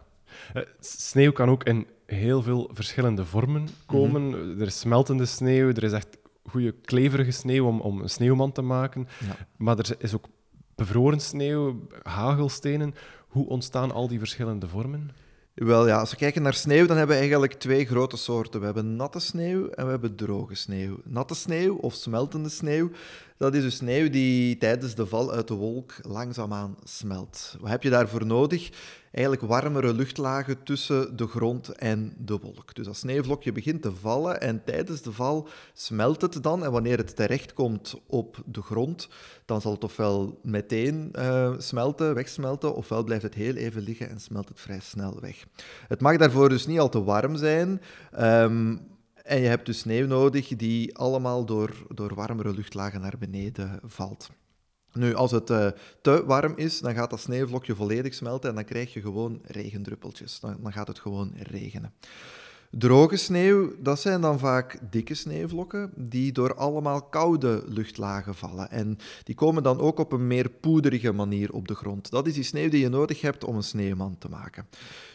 sneeuw 0.80 1.32
kan 1.32 1.48
ook 1.48 1.64
in 1.64 1.86
heel 2.06 2.42
veel 2.42 2.70
verschillende 2.72 3.24
vormen 3.24 3.68
komen. 3.86 4.28
Mhm. 4.28 4.60
Er 4.60 4.66
is 4.66 4.78
smeltende 4.78 5.26
sneeuw, 5.26 5.68
er 5.68 5.82
is 5.82 5.92
echt 5.92 6.22
goede 6.50 6.74
kleverige 6.84 7.30
sneeuw 7.30 7.66
om, 7.66 7.80
om 7.80 8.00
een 8.02 8.10
sneeuwman 8.10 8.52
te 8.52 8.62
maken. 8.62 9.08
Maar 9.56 9.78
er 9.78 9.94
is 9.98 10.14
ook 10.14 10.28
bevroren 10.74 11.20
sneeuw, 11.20 11.88
hagelstenen. 12.02 12.94
Hoe 13.28 13.48
ontstaan 13.48 13.92
al 13.92 14.08
die 14.08 14.18
verschillende 14.18 14.68
vormen? 14.68 15.10
Wel 15.54 15.86
ja, 15.86 15.98
als 15.98 16.10
we 16.10 16.16
kijken 16.16 16.42
naar 16.42 16.54
sneeuw, 16.54 16.86
dan 16.86 16.96
hebben 16.96 17.14
we 17.14 17.20
eigenlijk 17.20 17.52
twee 17.52 17.84
grote 17.86 18.16
soorten. 18.16 18.60
We 18.60 18.66
hebben 18.66 18.96
natte 18.96 19.18
sneeuw 19.20 19.68
en 19.68 19.84
we 19.84 19.90
hebben 19.90 20.16
droge 20.16 20.54
sneeuw. 20.54 20.96
Natte 21.04 21.34
sneeuw 21.34 21.74
of 21.74 21.94
smeltende 21.94 22.48
sneeuw, 22.48 22.90
dat 23.36 23.54
is 23.54 23.62
dus 23.62 23.76
sneeuw 23.76 24.10
die 24.10 24.58
tijdens 24.58 24.94
de 24.94 25.06
val 25.06 25.32
uit 25.32 25.48
de 25.48 25.54
wolk 25.54 25.94
langzaamaan 26.02 26.76
smelt. 26.84 27.56
Wat 27.60 27.70
heb 27.70 27.82
je 27.82 27.90
daarvoor 27.90 28.26
nodig? 28.26 28.70
Eigenlijk 29.14 29.46
warmere 29.46 29.94
luchtlagen 29.94 30.62
tussen 30.62 31.16
de 31.16 31.26
grond 31.26 31.68
en 31.68 32.14
de 32.18 32.38
wolk. 32.38 32.74
Dus 32.74 32.86
als 32.86 32.98
sneeuwvlokje 32.98 33.52
begint 33.52 33.82
te 33.82 33.94
vallen 33.94 34.40
en 34.40 34.64
tijdens 34.64 35.02
de 35.02 35.12
val 35.12 35.48
smelt 35.72 36.20
het 36.20 36.42
dan. 36.42 36.64
En 36.64 36.72
wanneer 36.72 36.96
het 36.96 37.16
terechtkomt 37.16 37.94
op 38.06 38.42
de 38.46 38.62
grond, 38.62 39.08
dan 39.44 39.60
zal 39.60 39.72
het 39.72 39.84
ofwel 39.84 40.40
meteen 40.42 41.12
uh, 41.18 41.54
smelten, 41.58 42.14
wegsmelten, 42.14 42.74
ofwel 42.74 43.04
blijft 43.04 43.22
het 43.22 43.34
heel 43.34 43.54
even 43.54 43.82
liggen 43.82 44.08
en 44.08 44.20
smelt 44.20 44.48
het 44.48 44.60
vrij 44.60 44.80
snel 44.80 45.20
weg. 45.20 45.46
Het 45.88 46.00
mag 46.00 46.16
daarvoor 46.16 46.48
dus 46.48 46.66
niet 46.66 46.78
al 46.78 46.88
te 46.88 47.04
warm 47.04 47.36
zijn. 47.36 47.80
Um, 48.20 48.80
en 49.22 49.40
je 49.40 49.48
hebt 49.48 49.66
dus 49.66 49.78
sneeuw 49.78 50.06
nodig 50.06 50.48
die 50.48 50.96
allemaal 50.96 51.44
door, 51.44 51.86
door 51.94 52.14
warmere 52.14 52.54
luchtlagen 52.54 53.00
naar 53.00 53.18
beneden 53.18 53.80
valt. 53.82 54.30
Nu, 54.94 55.14
als 55.14 55.30
het 55.30 55.50
uh, 55.50 55.68
te 56.00 56.24
warm 56.26 56.52
is, 56.56 56.80
dan 56.80 56.94
gaat 56.94 57.10
dat 57.10 57.20
sneeuwvlokje 57.20 57.74
volledig 57.74 58.14
smelten 58.14 58.48
en 58.48 58.54
dan 58.54 58.64
krijg 58.64 58.92
je 58.92 59.00
gewoon 59.00 59.40
regendruppeltjes. 59.46 60.40
Dan, 60.40 60.56
dan 60.62 60.72
gaat 60.72 60.88
het 60.88 60.98
gewoon 60.98 61.32
regenen. 61.36 61.92
Droge 62.78 63.16
sneeuw, 63.16 63.72
dat 63.78 64.00
zijn 64.00 64.20
dan 64.20 64.38
vaak 64.38 64.78
dikke 64.90 65.14
sneeuwvlokken 65.14 65.90
die 65.96 66.32
door 66.32 66.54
allemaal 66.54 67.02
koude 67.02 67.62
luchtlagen 67.66 68.34
vallen. 68.34 68.70
En 68.70 68.98
die 69.24 69.34
komen 69.34 69.62
dan 69.62 69.80
ook 69.80 69.98
op 69.98 70.12
een 70.12 70.26
meer 70.26 70.50
poederige 70.50 71.12
manier 71.12 71.52
op 71.52 71.68
de 71.68 71.74
grond. 71.74 72.10
Dat 72.10 72.26
is 72.26 72.34
die 72.34 72.42
sneeuw 72.42 72.68
die 72.68 72.80
je 72.80 72.88
nodig 72.88 73.20
hebt 73.20 73.44
om 73.44 73.56
een 73.56 73.62
sneeuwman 73.62 74.18
te 74.18 74.28
maken. 74.28 74.66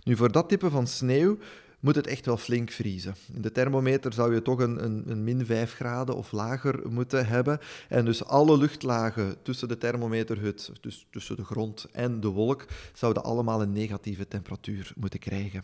Nu, 0.03 0.15
voor 0.15 0.31
dat 0.31 0.49
type 0.49 0.69
van 0.69 0.87
sneeuw 0.87 1.37
moet 1.79 1.95
het 1.95 2.07
echt 2.07 2.25
wel 2.25 2.37
flink 2.37 2.71
vriezen. 2.71 3.15
In 3.33 3.41
de 3.41 3.51
thermometer 3.51 4.13
zou 4.13 4.33
je 4.33 4.41
toch 4.41 4.59
een, 4.59 4.83
een, 4.83 5.03
een, 5.07 5.23
min 5.23 5.45
5 5.45 5.73
graden 5.73 6.15
of 6.15 6.31
lager 6.31 6.89
moeten 6.89 7.27
hebben. 7.27 7.59
En 7.89 8.05
dus 8.05 8.25
alle 8.25 8.57
luchtlagen 8.57 9.35
tussen 9.41 9.67
de 9.67 9.77
thermometerhut, 9.77 10.71
dus 10.81 11.07
tussen 11.11 11.35
de 11.35 11.45
grond 11.45 11.87
en 11.91 12.19
de 12.19 12.27
wolk, 12.27 12.65
zouden 12.93 13.23
allemaal 13.23 13.61
een 13.61 13.73
negatieve 13.73 14.27
temperatuur 14.27 14.93
moeten 14.95 15.19
krijgen. 15.19 15.63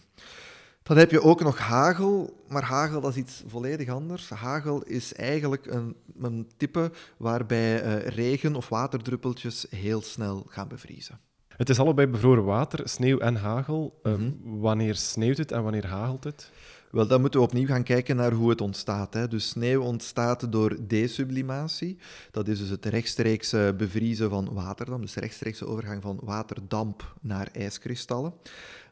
Dan 0.83 0.97
heb 0.97 1.11
je 1.11 1.21
ook 1.21 1.41
nog 1.41 1.57
hagel, 1.57 2.43
maar 2.47 2.63
hagel 2.63 3.01
dat 3.01 3.11
is 3.11 3.17
iets 3.17 3.43
volledig 3.47 3.89
anders. 3.89 4.29
Hagel 4.29 4.83
is 4.83 5.13
eigenlijk 5.13 5.65
een, 5.65 5.95
een 6.21 6.47
type 6.57 6.91
waarbij 7.17 7.83
uh, 7.83 8.07
regen- 8.07 8.55
of 8.55 8.69
waterdruppeltjes 8.69 9.65
heel 9.69 10.01
snel 10.01 10.45
gaan 10.47 10.67
bevriezen. 10.67 11.19
Het 11.57 11.69
is 11.69 11.79
allebei 11.79 12.07
bevroren 12.07 12.43
water, 12.43 12.89
sneeuw 12.89 13.17
en 13.17 13.35
hagel. 13.35 13.99
Uh, 14.03 14.13
Wanneer 14.43 14.95
sneeuwt 14.95 15.37
het 15.37 15.51
en 15.51 15.63
wanneer 15.63 15.87
hagelt 15.87 16.23
het? 16.23 16.51
Wel, 16.91 17.07
dan 17.07 17.21
moeten 17.21 17.39
we 17.39 17.45
opnieuw 17.45 17.67
gaan 17.67 17.83
kijken 17.83 18.15
naar 18.15 18.31
hoe 18.31 18.49
het 18.49 18.61
ontstaat. 18.61 19.13
Hè. 19.13 19.27
Dus 19.27 19.49
sneeuw 19.49 19.81
ontstaat 19.81 20.51
door 20.51 20.77
desublimatie. 20.87 21.97
Dat 22.31 22.47
is 22.47 22.59
dus 22.59 22.69
het 22.69 22.85
rechtstreeks 22.85 23.55
bevriezen 23.77 24.29
van 24.29 24.49
waterdamp, 24.53 25.01
dus 25.01 25.15
rechtstreekse 25.15 25.67
overgang 25.67 26.01
van 26.01 26.19
waterdamp 26.23 27.15
naar 27.21 27.49
ijskristallen. 27.51 28.33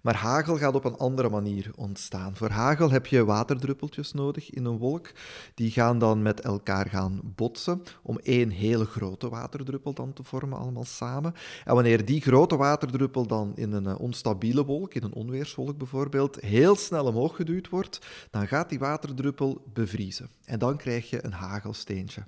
Maar 0.04 0.16
hagel 0.16 0.58
gaat 0.58 0.76
op 0.76 0.86
een 0.86 0.98
andere 0.98 1.30
manier 1.30 1.72
ontstaan. 1.76 2.36
Voor 2.36 2.50
hagel 2.50 2.92
heb 2.92 3.06
je 3.06 3.26
waterdruppeltjes 3.26 4.12
nodig 4.12 4.50
in 4.50 4.66
een 4.66 4.78
wolk. 4.78 5.12
Die 5.56 5.72
gaan 5.72 6.00
dan 6.00 6.22
met 6.22 6.42
elkaar 6.42 6.90
gaan 6.90 7.20
botsen 7.24 7.84
om 8.02 8.18
één 8.18 8.50
hele 8.50 8.86
grote 8.86 9.30
waterdruppel 9.30 9.94
dan 9.94 10.14
te 10.14 10.24
vormen, 10.24 10.58
allemaal 10.58 10.84
samen. 10.84 11.34
En 11.66 11.74
wanneer 11.74 12.06
die 12.06 12.22
grote 12.22 12.56
waterdruppel 12.56 13.28
dan 13.28 13.52
in 13.56 13.72
een 13.72 13.86
eh, 13.86 14.00
onstabiele 14.00 14.66
wolk, 14.66 14.94
in 14.94 15.04
een 15.04 15.14
onweerswolk 15.14 15.78
bijvoorbeeld, 15.78 16.42
heel 16.42 16.76
snel 16.76 17.06
omhoog 17.06 17.36
geduwd 17.36 17.70
wordt, 17.70 18.00
dan 18.30 18.48
gaat 18.48 18.70
die 18.70 18.80
waterdruppel 18.80 19.64
bevriezen. 19.74 20.30
En 20.46 20.60
dan 20.60 20.78
krijg 20.78 21.10
je 21.10 21.26
een 21.26 21.34
hagelsteentje. 21.34 22.24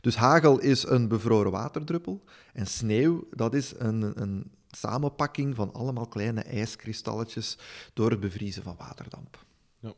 Dus 0.00 0.16
hagel 0.16 0.58
is 0.58 0.86
een 0.86 1.08
bevroren 1.08 1.52
waterdruppel 1.52 2.22
en 2.52 2.66
sneeuw, 2.66 3.26
dat 3.30 3.54
is 3.54 3.72
een, 3.78 4.12
een 4.22 4.50
samenpakking 4.76 5.54
van 5.54 5.72
allemaal 5.72 6.06
kleine 6.06 6.42
ijskristalletjes 6.42 7.58
door 7.92 8.10
het 8.10 8.20
bevriezen 8.20 8.62
van 8.62 8.76
waterdamp. 8.78 9.44
Ja. 9.80 9.92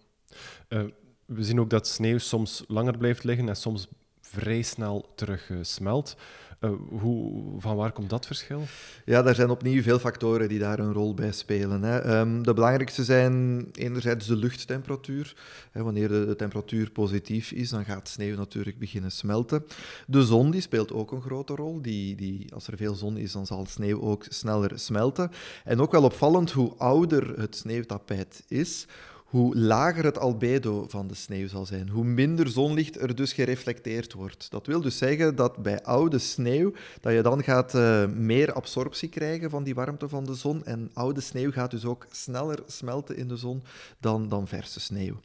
Uh, 0.68 0.84
we 1.24 1.44
zien 1.44 1.60
ook 1.60 1.70
dat 1.70 1.88
sneeuw 1.88 2.18
soms 2.18 2.64
langer 2.66 2.98
blijft 2.98 3.24
liggen 3.24 3.48
en 3.48 3.56
soms 3.56 3.88
vrij 4.20 4.62
snel 4.62 5.12
terug 5.14 5.50
smelt. 5.60 6.16
Uh, 6.64 6.70
hoe, 7.00 7.42
van 7.58 7.76
waar 7.76 7.92
komt 7.92 8.10
dat 8.10 8.26
verschil? 8.26 8.62
Ja, 9.04 9.22
daar 9.22 9.34
zijn 9.34 9.50
opnieuw 9.50 9.82
veel 9.82 9.98
factoren 9.98 10.48
die 10.48 10.58
daar 10.58 10.78
een 10.78 10.92
rol 10.92 11.14
bij 11.14 11.32
spelen. 11.32 11.82
Hè. 11.82 12.18
Um, 12.20 12.42
de 12.42 12.54
belangrijkste 12.54 13.04
zijn 13.04 13.66
enerzijds 13.72 14.26
de 14.26 14.36
luchttemperatuur. 14.36 15.36
Hè, 15.70 15.82
wanneer 15.82 16.08
de, 16.08 16.26
de, 16.26 16.36
temperatuur 16.36 16.90
positief 16.90 17.52
is, 17.52 17.68
dan 17.68 17.84
gaat 17.84 18.08
sneeuw 18.08 18.36
natuurlijk 18.36 18.78
beginnen 18.78 19.12
smelten. 19.12 19.64
De 20.06 20.24
zon 20.24 20.50
die 20.50 20.60
speelt 20.60 20.92
ook 20.92 21.12
een 21.12 21.22
grote 21.22 21.54
rol. 21.54 21.82
Die, 21.82 22.16
die, 22.16 22.54
als 22.54 22.66
er 22.66 22.76
veel 22.76 22.94
zon 22.94 23.16
is, 23.16 23.32
dan 23.32 23.46
zal 23.46 23.66
sneeuw 23.66 24.00
ook 24.00 24.24
sneller 24.28 24.78
smelten. 24.78 25.30
En 25.64 25.80
ook 25.80 25.92
wel 25.92 26.04
opvallend 26.04 26.50
hoe 26.50 26.74
ouder 26.76 27.38
het 27.38 27.56
sneeuwtapijt 27.56 28.44
is, 28.48 28.86
hoe 29.34 29.56
lager 29.56 30.04
het 30.04 30.18
albedo 30.18 30.84
van 30.88 31.06
de 31.06 31.14
sneeuw 31.14 31.48
zal 31.48 31.66
zijn, 31.66 31.88
hoe 31.88 32.04
minder 32.04 32.48
zonlicht 32.48 33.00
er 33.00 33.14
dus 33.14 33.32
gereflecteerd 33.32 34.12
wordt. 34.12 34.50
Dat 34.50 34.66
wil 34.66 34.80
dus 34.80 34.98
zeggen 34.98 35.36
dat 35.36 35.56
bij 35.56 35.82
oude 35.82 36.18
sneeuw 36.18 36.72
dat 37.00 37.12
je 37.12 37.22
dan 37.22 37.42
gaat 37.42 37.74
uh, 37.74 38.06
meer 38.06 38.52
absorptie 38.52 39.08
krijgen 39.08 39.50
van 39.50 39.64
die 39.64 39.74
warmte 39.74 40.08
van 40.08 40.24
de 40.24 40.34
zon 40.34 40.64
en 40.64 40.90
oude 40.92 41.20
sneeuw 41.20 41.50
gaat 41.52 41.70
dus 41.70 41.84
ook 41.84 42.06
sneller 42.10 42.58
smelten 42.66 43.16
in 43.16 43.28
de 43.28 43.36
zon 43.36 43.62
dan, 44.00 44.28
dan 44.28 44.48
verse 44.48 44.80
sneeuw. 44.80 45.20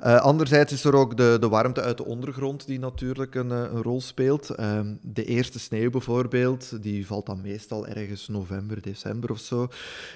Uh, 0.00 0.16
anderzijds 0.16 0.72
is 0.72 0.84
er 0.84 0.94
ook 0.94 1.16
de, 1.16 1.36
de 1.40 1.48
warmte 1.48 1.82
uit 1.82 1.96
de 1.96 2.04
ondergrond 2.04 2.66
die 2.66 2.78
natuurlijk 2.78 3.34
een, 3.34 3.50
uh, 3.50 3.58
een 3.58 3.82
rol 3.82 4.00
speelt. 4.00 4.50
Ehm, 4.50 4.94
de 5.02 5.24
eerste 5.24 5.58
sneeuw 5.58 5.90
bijvoorbeeld, 5.90 6.82
die 6.82 7.06
valt 7.06 7.26
dan 7.26 7.40
meestal 7.40 7.86
ergens 7.86 8.28
november, 8.28 8.82
december 8.82 9.30
of 9.30 9.38
zo. 9.38 9.68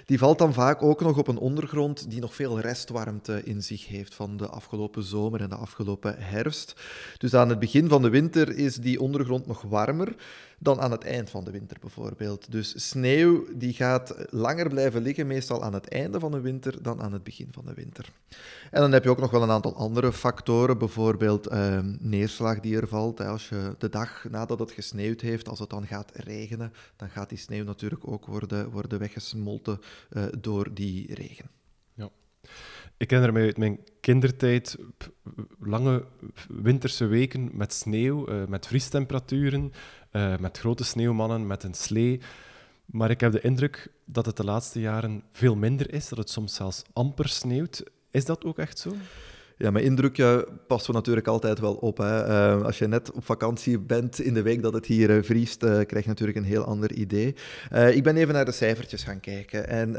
Die 0.07 0.19
valt 0.19 0.39
dan 0.39 0.53
vaak 0.53 0.83
ook 0.83 1.01
nog 1.01 1.19
op 1.19 1.29
een 1.29 1.39
ondergrond 1.39 2.11
die 2.11 2.21
nog 2.21 2.35
veel 2.35 2.61
restwarmte 2.61 3.29
in 3.31 3.63
zich 3.63 3.87
heeft 3.87 4.15
van 4.15 4.37
de 4.37 4.49
afgelopen 4.49 5.03
zomer 5.03 5.41
en 5.41 5.49
de 5.49 5.55
afgelopen 5.55 6.15
herfst. 6.19 6.81
Dus 7.19 7.35
aan 7.35 7.49
het 7.49 7.59
begin 7.59 7.89
van 7.89 8.03
de 8.03 8.09
winter 8.09 8.57
is 8.57 8.77
die 8.77 9.01
ondergrond 9.01 9.47
nog 9.47 9.63
warmer 9.63 10.15
dan 10.63 10.81
aan 10.81 10.91
het 10.91 11.05
eind 11.05 11.31
van 11.31 11.45
de 11.45 11.51
winter 11.51 11.77
bijvoorbeeld. 11.81 12.53
Dus 12.53 12.89
sneeuw 12.89 13.45
die 13.55 13.73
gaat 13.73 14.15
langer 14.31 14.69
blijven 14.69 15.03
liggen, 15.03 15.27
meestal 15.27 15.63
aan 15.63 15.75
het 15.75 15.89
einde 15.89 16.21
van 16.21 16.31
de 16.31 16.41
winter 16.41 16.83
dan 16.83 17.03
aan 17.03 17.13
het 17.13 17.23
begin 17.23 17.49
van 17.51 17.65
de 17.65 17.75
winter. 17.75 18.13
En 18.71 18.81
dan 18.81 18.93
heb 18.93 19.05
je 19.05 19.11
ook 19.11 19.21
nog 19.21 19.31
wel 19.31 19.43
een 19.43 19.51
aantal 19.51 19.77
andere 19.77 20.13
factoren, 20.13 20.79
bijvoorbeeld 20.79 21.47
eh, 21.47 21.79
neerslag 21.99 22.61
die 22.61 22.77
er 22.77 22.89
valt. 22.89 23.21
Als 23.21 23.49
je 23.49 23.75
de 23.79 23.89
dag 23.89 24.25
nadat 24.31 24.59
het 24.59 24.71
gesneeuwd 24.71 25.21
heeft, 25.21 25.49
als 25.49 25.59
het 25.59 25.71
dan 25.71 25.87
gaat 25.87 26.13
regenen, 26.15 26.73
dan 26.97 27.09
gaat 27.11 27.29
die 27.29 27.39
sneeuw 27.39 27.65
natuurlijk 27.65 28.09
ook 28.09 28.27
worden, 28.27 28.71
worden 28.71 28.99
weggesmolten 28.99 29.81
uh, 30.11 30.25
door 30.39 30.75
die 30.75 31.15
regen. 31.15 31.51
Ja. 31.95 32.11
Ik 32.97 33.11
herinner 33.11 33.33
mij 33.33 33.43
uit 33.45 33.59
mijn 33.59 33.81
kindertijd 34.01 34.77
lange 35.59 36.05
winterse 36.49 37.07
weken 37.07 37.51
met 37.53 37.73
sneeuw, 37.73 38.29
uh, 38.29 38.47
met 38.47 38.67
vriestemperaturen, 38.67 39.73
uh, 40.13 40.37
met 40.37 40.59
grote 40.59 40.85
sneeuwmannen, 40.85 41.47
met 41.47 41.63
een 41.63 41.75
slee. 41.75 42.21
Maar 42.85 43.11
ik 43.11 43.21
heb 43.21 43.33
de 43.33 43.41
indruk 43.41 43.93
dat 44.05 44.27
het 44.27 44.37
de 44.37 44.45
laatste 44.45 44.81
jaren 44.81 45.23
veel 45.31 45.57
minder 45.57 45.93
is, 45.93 46.09
dat 46.09 46.19
het 46.19 46.31
soms 46.31 46.55
zelfs 46.55 46.83
amper 46.93 47.29
sneeuwt. 47.29 47.83
Is 48.11 48.25
dat 48.25 48.45
ook 48.45 48.59
echt 48.59 48.79
zo? 48.79 48.95
Ja, 49.63 49.71
mijn 49.71 49.85
indrukje 49.85 50.49
passen 50.67 50.91
we 50.91 50.97
natuurlijk 50.97 51.27
altijd 51.27 51.59
wel 51.59 51.75
op. 51.75 51.99
Hè. 51.99 52.29
Uh, 52.29 52.65
als 52.65 52.79
je 52.79 52.87
net 52.87 53.13
op 53.13 53.25
vakantie 53.25 53.79
bent 53.79 54.21
in 54.21 54.35
de 54.35 54.43
week 54.43 54.63
dat 54.63 54.73
het 54.73 54.87
hier 54.87 55.11
uh, 55.11 55.23
vriest, 55.23 55.63
uh, 55.63 55.71
krijg 55.71 56.05
je 56.05 56.09
natuurlijk 56.09 56.39
een 56.39 56.45
heel 56.45 56.65
ander 56.65 56.93
idee. 56.93 57.35
ik 57.93 58.03
ben 58.03 58.17
even 58.17 58.35
naar 58.35 58.45
de 58.45 58.53
cijfertjes 58.53 59.03
gaan 59.03 59.21
kijken. 59.21 59.69
En 59.69 59.91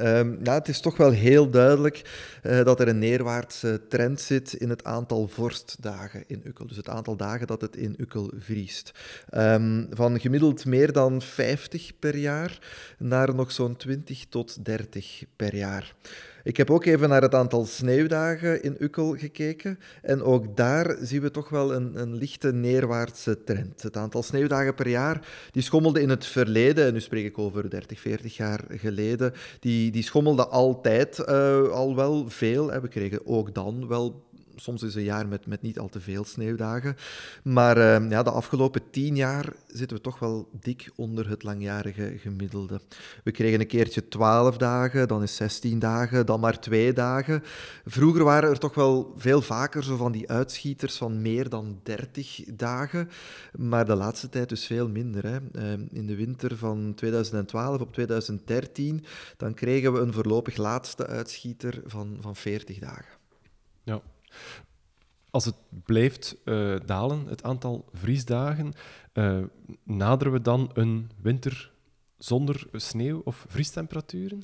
nou, 0.44 0.58
het 0.58 0.68
is 0.68 0.80
toch 0.80 0.98
wel 0.98 1.12
heel 1.12 1.50
duidelijk 1.50 2.02
dat 2.42 2.80
er 2.80 2.88
een 2.88 3.00
neerwaartse 3.00 3.82
trend 3.90 4.22
zit 4.22 4.54
in 4.54 4.70
het 4.70 4.84
aantal 4.84 5.28
vorstdagen 5.28 6.24
in 6.28 6.42
Ukkel. 6.44 6.68
Dus 6.68 6.78
het 6.78 6.90
aantal 6.90 7.16
dagen 7.16 7.48
dat 7.48 7.62
het 7.62 7.76
in 7.76 7.96
Ukkel 7.98 8.32
vriest. 8.38 8.92
Um, 9.34 9.88
van 9.90 10.20
gemiddeld 10.20 10.66
meer 10.66 10.92
dan 10.92 11.22
50 11.22 11.92
per 12.00 12.16
jaar 12.16 12.60
naar 12.98 13.36
nog 13.36 13.52
zo'n 13.52 13.76
20 13.76 14.26
tot 14.30 14.66
30 14.66 15.24
per 15.36 15.56
jaar. 15.56 15.96
Ik 16.44 16.58
heb 16.58 16.70
ook 16.70 16.86
even 16.86 17.10
naar 17.10 17.22
het 17.22 17.36
aantal 17.36 17.66
sneeuwdagen 17.66 18.64
in 18.64 18.76
Ukkel 18.80 19.16
gekeken. 19.18 19.80
En 20.02 20.24
ook 20.24 20.56
daar 20.58 20.98
zien 21.02 21.22
we 21.22 21.32
toch 21.32 21.50
wel 21.50 21.74
een, 21.74 22.02
een 22.02 22.16
lichte 22.16 22.54
neerwaartse 22.54 23.44
trend. 23.44 23.82
Het 23.82 23.98
aantal 23.98 24.24
sneeuwdagen 24.24 24.76
per 24.76 24.88
jaar 24.88 25.28
die 25.52 25.62
schommelde 25.62 26.02
in 26.02 26.10
het 26.10 26.26
verleden, 26.26 26.86
en 26.86 26.94
nu 26.94 27.00
spreek 27.02 27.26
ik 27.26 27.38
over 27.38 27.70
30, 27.70 28.00
40 28.00 28.38
jaar 28.38 28.64
geleden, 28.70 29.34
die, 29.60 29.92
die 29.92 30.04
schommelde 30.04 30.48
altijd 30.48 31.20
uh, 31.20 31.68
al 31.68 31.96
wel 31.96 32.30
veel. 32.30 32.82
We 32.82 32.88
kregen 32.88 33.26
ook 33.26 33.54
dan 33.54 33.88
wel 33.88 34.24
soms 34.56 34.84
is 34.84 34.96
een 34.96 35.04
jaar 35.04 35.28
met, 35.28 35.46
met 35.46 35.62
niet 35.62 35.80
al 35.80 35.90
te 35.90 36.02
veel 36.02 36.24
sneeuwdagen. 36.24 36.96
Maar 37.44 37.78
uh, 37.78 38.10
ja, 38.10 38.24
de 38.24 38.32
afgelopen 38.32 38.82
tien 38.92 39.16
jaar 39.16 39.54
zitten 39.68 39.98
we 39.98 40.04
toch 40.04 40.20
wel 40.20 40.50
dik 40.60 40.92
onder 40.96 41.30
het 41.30 41.44
langjarige 41.44 42.18
gemiddelde. 42.18 42.82
We 43.24 43.32
kregen 43.32 43.60
een 43.60 43.68
keertje 43.68 44.08
12 44.08 44.58
dagen, 44.58 45.08
dan 45.08 45.24
is 45.24 45.36
16 45.36 45.80
dagen, 45.80 46.26
dan 46.26 46.40
maar 46.40 46.60
twee 46.60 46.94
dagen. 46.94 47.44
Vroeger 47.86 48.24
waren 48.24 48.50
er 48.50 48.60
toch 48.60 48.76
wel 48.76 49.14
veel 49.18 49.42
vaker 49.42 49.84
zo 49.84 49.96
van 49.96 50.12
die 50.12 50.30
uitschieters 50.30 50.98
van 50.98 51.22
meer 51.22 51.50
dan 51.50 51.80
30 51.84 52.44
dagen. 52.54 53.10
Maar 53.58 53.86
de 53.86 53.96
laatste 53.96 54.30
tijd 54.30 54.50
dus 54.50 54.66
veel 54.66 54.90
minder. 54.90 55.26
Hè. 55.28 55.38
Uh, 55.56 55.86
in 55.92 56.06
de 56.06 56.16
winter 56.16 56.58
van 56.58 56.94
2012 56.96 57.82
op 57.82 57.94
2013, 57.94 59.06
dan 59.38 59.54
kregen 59.54 59.94
we 59.94 60.00
een 60.00 60.14
voorlopig 60.14 60.58
laatste 60.58 61.08
uitschieter 61.08 61.82
van, 61.86 62.18
van 62.22 62.36
40 62.36 62.80
dagen. 62.80 63.21
Als 65.30 65.46
het 65.46 65.56
blijft 65.86 66.36
uh, 66.46 66.76
dalen, 66.86 67.26
het 67.28 67.44
aantal 67.44 67.86
vriesdagen, 67.94 68.74
uh, 69.14 69.38
naderen 69.84 70.34
we 70.34 70.42
dan 70.42 70.70
een 70.74 71.10
winter 71.22 71.72
zonder 72.18 72.68
sneeuw 72.72 73.22
of 73.24 73.46
vriestemperaturen? 73.48 74.44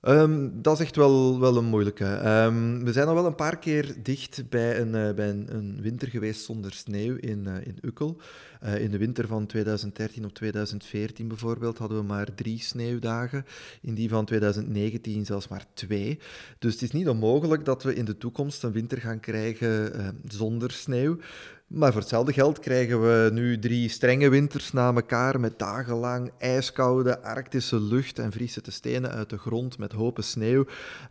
Ehm, 0.00 0.48
dat 0.52 0.74
is 0.74 0.84
echt 0.84 0.96
wel, 0.96 1.40
wel 1.40 1.56
een 1.56 1.64
moeilijke. 1.64 2.04
Ehm, 2.04 2.84
we 2.84 2.92
zijn 2.92 3.08
al 3.08 3.14
wel 3.14 3.26
een 3.26 3.34
paar 3.34 3.58
keer 3.58 3.94
dicht 4.02 4.48
bij 4.48 4.80
een, 4.80 4.94
uh, 4.94 5.14
bij 5.14 5.28
een, 5.28 5.54
een, 5.56 5.80
winter 5.82 6.08
geweest 6.08 6.44
zonder 6.44 6.72
sneeuw 6.72 7.16
in, 7.16 7.44
uh, 7.48 7.66
in 7.66 7.78
Ukkel. 7.80 8.20
Uh, 8.66 8.80
in 8.80 8.90
de 8.90 8.98
winter 8.98 9.26
van 9.26 9.46
2013 9.46 10.24
op 10.24 10.34
2014 10.34 11.28
bijvoorbeeld 11.28 11.78
hadden 11.78 11.98
we 11.98 12.04
maar 12.04 12.34
drie 12.34 12.60
sneeuwdagen. 12.60 13.44
In 13.80 13.94
die 13.94 14.08
van 14.08 14.24
2019 14.24 15.24
zelfs 15.24 15.48
maar 15.48 15.66
twee. 15.74 16.18
Dus 16.58 16.72
het 16.72 16.82
is 16.82 16.90
niet 16.90 17.08
onmogelijk 17.08 17.64
dat 17.64 17.82
we 17.82 17.94
in 17.94 18.04
de 18.04 18.18
toekomst 18.18 18.62
een 18.62 18.72
winter 18.72 18.98
gaan 18.98 19.20
krijgen 19.20 19.92
zonder 20.28 20.70
sneeuw. 20.70 21.18
Maar 21.66 21.92
voor 21.92 22.00
hetzelfde 22.00 22.32
geld 22.32 22.58
krijgen 22.58 23.00
we 23.00 23.30
nu 23.32 23.58
drie 23.58 23.88
strenge 23.88 24.28
winters 24.28 24.72
na 24.72 24.94
elkaar 24.94 25.40
met 25.40 25.58
dagenlang 25.58 26.30
ijskoude 26.38 27.22
arctische 27.22 27.80
lucht 27.80 28.18
en 28.18 28.32
vriesende 28.32 28.70
stenen 28.70 29.10
uit 29.10 29.30
de 29.30 29.38
grond 29.38 29.78
met 29.78 29.92
hopen 29.92 30.24
sneeuw. 30.24 30.66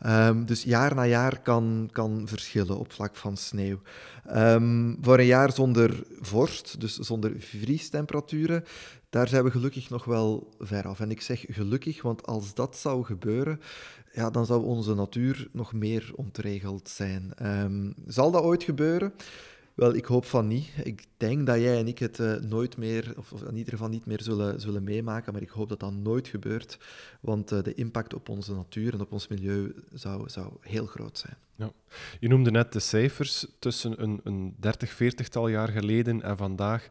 Um, 0.06 0.46
dus 0.46 0.64
jaar 0.64 0.96
na 0.96 1.06
jaar 1.06 1.42
kan, 1.42 1.90
kan 1.92 2.28
verschillen 2.28 2.78
op 2.78 2.92
vlak 2.92 3.16
van 3.16 3.38
sneeuw. 3.38 3.80
Um, 4.36 4.98
voor 5.02 5.20
een 5.20 5.26
jaar 5.26 5.54
zonder 5.54 6.04
vorst, 6.20 6.80
dus 6.80 6.98
zonder 6.98 7.34
vriestemperaturen, 7.38 8.64
daar 9.10 9.28
zijn 9.28 9.44
we 9.44 9.52
gelukkig 9.52 9.90
nog 9.90 10.06
wel 10.06 10.56
ver 10.60 10.88
af. 10.88 11.00
En 11.00 11.12
ik 11.12 11.22
zeg 11.22 11.46
gelukkig, 11.48 12.02
want 12.02 12.26
als 12.26 12.54
dat 12.54 12.78
zou 12.78 13.04
gebeuren, 13.04 13.60
ja, 14.14 14.30
dan 14.30 14.46
zou 14.46 14.64
onze 14.64 14.96
natuur 14.96 15.48
nog 15.52 15.74
meer 15.74 16.12
ontregeld 16.16 16.90
zijn. 16.90 17.34
Um, 17.42 17.94
zal 18.08 18.32
dat 18.32 18.44
ooit 18.44 18.64
gebeuren? 18.64 19.14
Wel, 19.76 19.96
ik 19.96 20.06
hoop 20.06 20.26
van 20.26 20.48
niet. 20.48 20.72
Ik 20.84 21.06
denk 21.18 21.46
dat 21.46 21.60
jij 21.60 21.78
en 21.78 21.88
ik 21.88 22.00
het 22.00 22.20
uh, 22.20 22.36
nooit 22.36 22.78
meer, 22.78 23.14
of, 23.18 23.32
of, 23.32 23.42
in 23.42 23.56
ieder 23.56 23.72
geval 23.72 23.90
niet 23.90 24.06
meer 24.06 24.22
zullen, 24.22 24.62
zullen 24.62 24.84
meemaken, 24.84 25.34
maar 25.34 25.42
ik 25.42 25.50
hoop 25.50 25.70
dat 25.70 25.80
dat 25.80 25.94
nooit 25.94 26.28
gebeurt, 26.28 26.78
want 27.22 27.52
uh, 27.52 27.64
de 27.64 27.74
impact 27.74 28.14
op 28.14 28.30
onze 28.30 28.54
natuur 28.54 28.94
en 28.94 29.02
op 29.02 29.12
ons 29.12 29.28
milieu 29.28 29.76
zou, 29.94 30.30
zou 30.30 30.54
heel 30.60 30.86
groot 30.86 31.18
zijn. 31.18 31.38
Ja. 31.56 31.72
Je 32.20 32.28
noemde 32.28 32.52
net 32.52 32.74
de 32.74 32.80
cijfers. 32.80 33.48
Tussen 33.60 34.04
een, 34.04 34.20
een 34.24 34.56
30, 34.60 34.94
40-tal 34.94 35.48
jaar 35.48 35.68
geleden 35.68 36.22
en 36.22 36.38
vandaag 36.38 36.88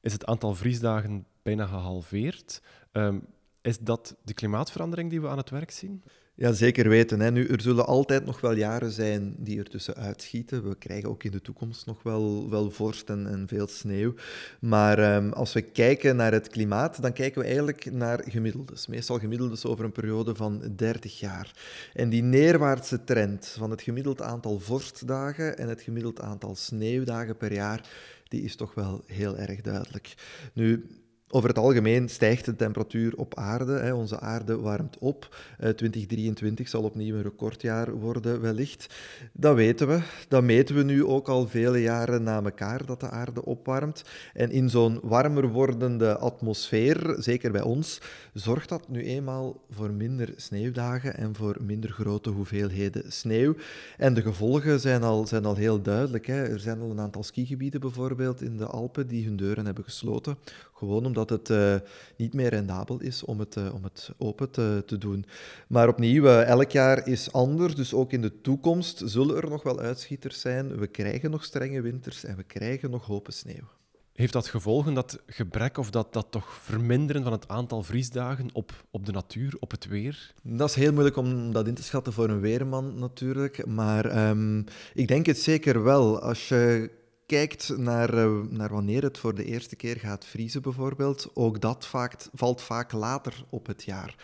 is 0.00 0.12
het 0.12 0.24
aantal 0.24 0.54
vriesdagen 0.54 1.26
bijna 1.42 1.66
gehalveerd. 1.66 2.62
Um, 2.92 3.26
is 3.62 3.78
dat 3.78 4.16
de 4.24 4.34
klimaatverandering 4.34 5.10
die 5.10 5.20
we 5.20 5.28
aan 5.28 5.36
het 5.36 5.50
werk 5.50 5.70
zien? 5.70 6.02
Ja, 6.38 6.52
zeker 6.52 6.88
weten. 6.88 7.20
Hè. 7.20 7.30
Nu, 7.30 7.46
er 7.46 7.60
zullen 7.60 7.86
altijd 7.86 8.24
nog 8.24 8.40
wel 8.40 8.52
jaren 8.52 8.90
zijn 8.90 9.34
die 9.38 9.58
er 9.58 9.68
tussen 9.68 9.94
uitschieten. 9.94 10.68
We 10.68 10.74
krijgen 10.74 11.08
ook 11.08 11.24
in 11.24 11.30
de 11.30 11.40
toekomst 11.40 11.86
nog 11.86 12.02
wel, 12.02 12.50
wel 12.50 12.70
vorst 12.70 13.10
en, 13.10 13.26
en 13.26 13.48
veel 13.48 13.66
sneeuw. 13.66 14.14
Maar 14.60 15.16
um, 15.16 15.32
als 15.32 15.52
we 15.52 15.62
kijken 15.62 16.16
naar 16.16 16.32
het 16.32 16.48
klimaat, 16.48 17.02
dan 17.02 17.12
kijken 17.12 17.40
we 17.40 17.46
eigenlijk 17.46 17.92
naar 17.92 18.24
gemiddeldes. 18.28 18.86
Meestal 18.86 19.18
gemiddeldes 19.18 19.64
over 19.64 19.84
een 19.84 19.92
periode 19.92 20.34
van 20.34 20.72
30 20.76 21.20
jaar. 21.20 21.52
En 21.94 22.08
die 22.08 22.22
neerwaartse 22.22 23.04
trend 23.04 23.46
van 23.58 23.70
het 23.70 23.82
gemiddeld 23.82 24.22
aantal 24.22 24.58
vorstdagen 24.58 25.58
en 25.58 25.68
het 25.68 25.82
gemiddeld 25.82 26.20
aantal 26.20 26.54
sneeuwdagen 26.54 27.36
per 27.36 27.52
jaar, 27.52 27.88
die 28.28 28.42
is 28.42 28.56
toch 28.56 28.74
wel 28.74 29.02
heel 29.06 29.36
erg 29.36 29.60
duidelijk. 29.60 30.14
Nu, 30.52 30.86
over 31.30 31.48
het 31.48 31.58
algemeen 31.58 32.08
stijgt 32.08 32.44
de 32.44 32.56
temperatuur 32.56 33.16
op 33.16 33.34
aarde. 33.34 33.94
Onze 33.94 34.20
aarde 34.20 34.58
warmt 34.58 34.98
op. 34.98 35.36
Uh, 35.60 35.68
2023 35.68 36.68
zal 36.68 36.82
opnieuw 36.82 37.16
een 37.16 37.22
recordjaar 37.22 37.94
worden, 37.94 38.40
wellicht. 38.40 38.94
Dat 39.32 39.54
weten 39.54 39.88
we. 39.88 40.00
Dat 40.28 40.42
meten 40.42 40.74
we 40.74 40.82
nu 40.82 41.04
ook 41.04 41.28
al 41.28 41.48
vele 41.48 41.82
jaren 41.82 42.22
na 42.22 42.42
elkaar, 42.42 42.86
dat 42.86 43.00
de 43.00 43.10
aarde 43.10 43.44
opwarmt. 43.44 44.04
En 44.34 44.50
in 44.50 44.70
zo'n 44.70 44.98
warmer 45.02 45.48
wordende 45.48 46.16
atmosfeer, 46.16 47.14
zeker 47.18 47.52
bij 47.52 47.62
ons, 47.62 48.00
zorgt 48.32 48.68
dat 48.68 48.88
nu 48.88 49.02
eenmaal 49.04 49.60
voor 49.70 49.90
minder 49.90 50.32
sneeuwdagen 50.36 51.16
en 51.16 51.34
voor 51.34 51.56
minder 51.60 51.90
grote 51.90 52.30
hoeveelheden 52.30 53.12
sneeuw. 53.12 53.54
En 53.96 54.14
de 54.14 54.22
gevolgen 54.22 54.80
zijn 54.80 55.02
al, 55.02 55.26
zijn 55.26 55.44
al 55.44 55.56
heel 55.56 55.82
duidelijk. 55.82 56.26
Hè. 56.26 56.44
Er 56.44 56.60
zijn 56.60 56.80
al 56.80 56.90
een 56.90 57.00
aantal 57.00 57.22
skigebieden 57.22 57.80
bijvoorbeeld 57.80 58.42
in 58.42 58.56
de 58.56 58.66
Alpen 58.66 59.06
die 59.06 59.24
hun 59.24 59.36
deuren 59.36 59.64
hebben 59.64 59.84
gesloten 59.84 60.38
gewoon 60.76 61.06
omdat 61.06 61.30
het 61.30 61.48
uh, 61.48 61.74
niet 62.16 62.34
meer 62.34 62.48
rendabel 62.48 63.00
is 63.00 63.24
om 63.24 63.38
het, 63.38 63.56
uh, 63.56 63.74
om 63.74 63.84
het 63.84 64.10
open 64.18 64.50
te, 64.50 64.82
te 64.86 64.98
doen. 64.98 65.24
Maar 65.68 65.88
opnieuw, 65.88 66.24
uh, 66.24 66.42
elk 66.42 66.70
jaar 66.70 67.08
is 67.08 67.32
anders. 67.32 67.74
Dus 67.74 67.94
ook 67.94 68.12
in 68.12 68.22
de 68.22 68.40
toekomst 68.40 69.02
zullen 69.04 69.36
er 69.36 69.50
nog 69.50 69.62
wel 69.62 69.80
uitschieters 69.80 70.40
zijn. 70.40 70.78
We 70.78 70.86
krijgen 70.86 71.30
nog 71.30 71.44
strenge 71.44 71.80
winters 71.80 72.24
en 72.24 72.36
we 72.36 72.42
krijgen 72.42 72.90
nog 72.90 73.06
hopen 73.06 73.32
sneeuw. 73.32 73.68
Heeft 74.12 74.32
dat 74.32 74.48
gevolgen, 74.48 74.94
dat 74.94 75.22
gebrek 75.26 75.78
of 75.78 75.90
dat, 75.90 76.12
dat 76.12 76.26
toch 76.30 76.52
verminderen 76.62 77.22
van 77.22 77.32
het 77.32 77.48
aantal 77.48 77.82
vriesdagen 77.82 78.48
op, 78.52 78.72
op 78.90 79.06
de 79.06 79.12
natuur, 79.12 79.56
op 79.60 79.70
het 79.70 79.86
weer? 79.86 80.32
Dat 80.42 80.68
is 80.68 80.74
heel 80.74 80.92
moeilijk 80.92 81.16
om 81.16 81.52
dat 81.52 81.66
in 81.66 81.74
te 81.74 81.82
schatten 81.82 82.12
voor 82.12 82.28
een 82.28 82.40
weerman 82.40 82.98
natuurlijk. 82.98 83.66
Maar 83.66 84.28
um, 84.28 84.64
ik 84.94 85.08
denk 85.08 85.26
het 85.26 85.38
zeker 85.38 85.82
wel. 85.82 86.20
Als 86.20 86.48
je 86.48 86.90
kijkt 87.26 87.76
naar, 87.76 88.14
uh, 88.14 88.40
naar 88.50 88.72
wanneer 88.72 89.02
het 89.02 89.18
voor 89.18 89.34
de 89.34 89.44
eerste 89.44 89.76
keer 89.76 89.96
gaat 89.96 90.24
vriezen, 90.24 90.62
bijvoorbeeld, 90.62 91.30
ook 91.34 91.60
dat 91.60 91.86
vaak, 91.86 92.16
valt 92.34 92.62
vaak 92.62 92.92
later 92.92 93.44
op 93.50 93.66
het 93.66 93.84
jaar. 93.84 94.14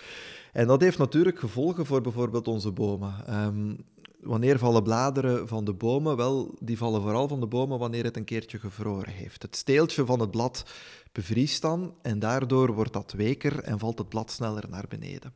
En 0.53 0.67
dat 0.67 0.81
heeft 0.81 0.99
natuurlijk 0.99 1.39
gevolgen 1.39 1.87
voor 1.87 2.01
bijvoorbeeld 2.01 2.49
onze 2.49 2.71
bomen. 2.71 3.45
Um, 3.45 3.85
wanneer 4.21 4.59
vallen 4.59 4.83
bladeren 4.83 5.49
van 5.49 5.65
de 5.65 5.73
bomen? 5.73 6.17
Wel, 6.17 6.55
die 6.61 6.79
vallen 6.79 7.03
vooral 7.03 7.29
van 7.29 7.41
de 7.41 7.47
bomen 7.47 7.79
wanneer 7.79 8.05
het 8.05 8.17
een 8.17 8.25
keertje 8.25 8.59
gevroren 8.59 9.13
heeft. 9.13 9.43
Het 9.43 9.57
steeltje 9.57 10.05
van 10.05 10.21
het 10.21 10.31
blad 10.31 10.65
bevriest 11.13 11.63
dan 11.63 11.95
en 12.03 12.19
daardoor 12.19 12.73
wordt 12.73 12.93
dat 12.93 13.13
weker 13.13 13.59
en 13.59 13.79
valt 13.79 13.99
het 13.99 14.09
blad 14.09 14.31
sneller 14.31 14.65
naar 14.69 14.85
beneden. 14.89 15.35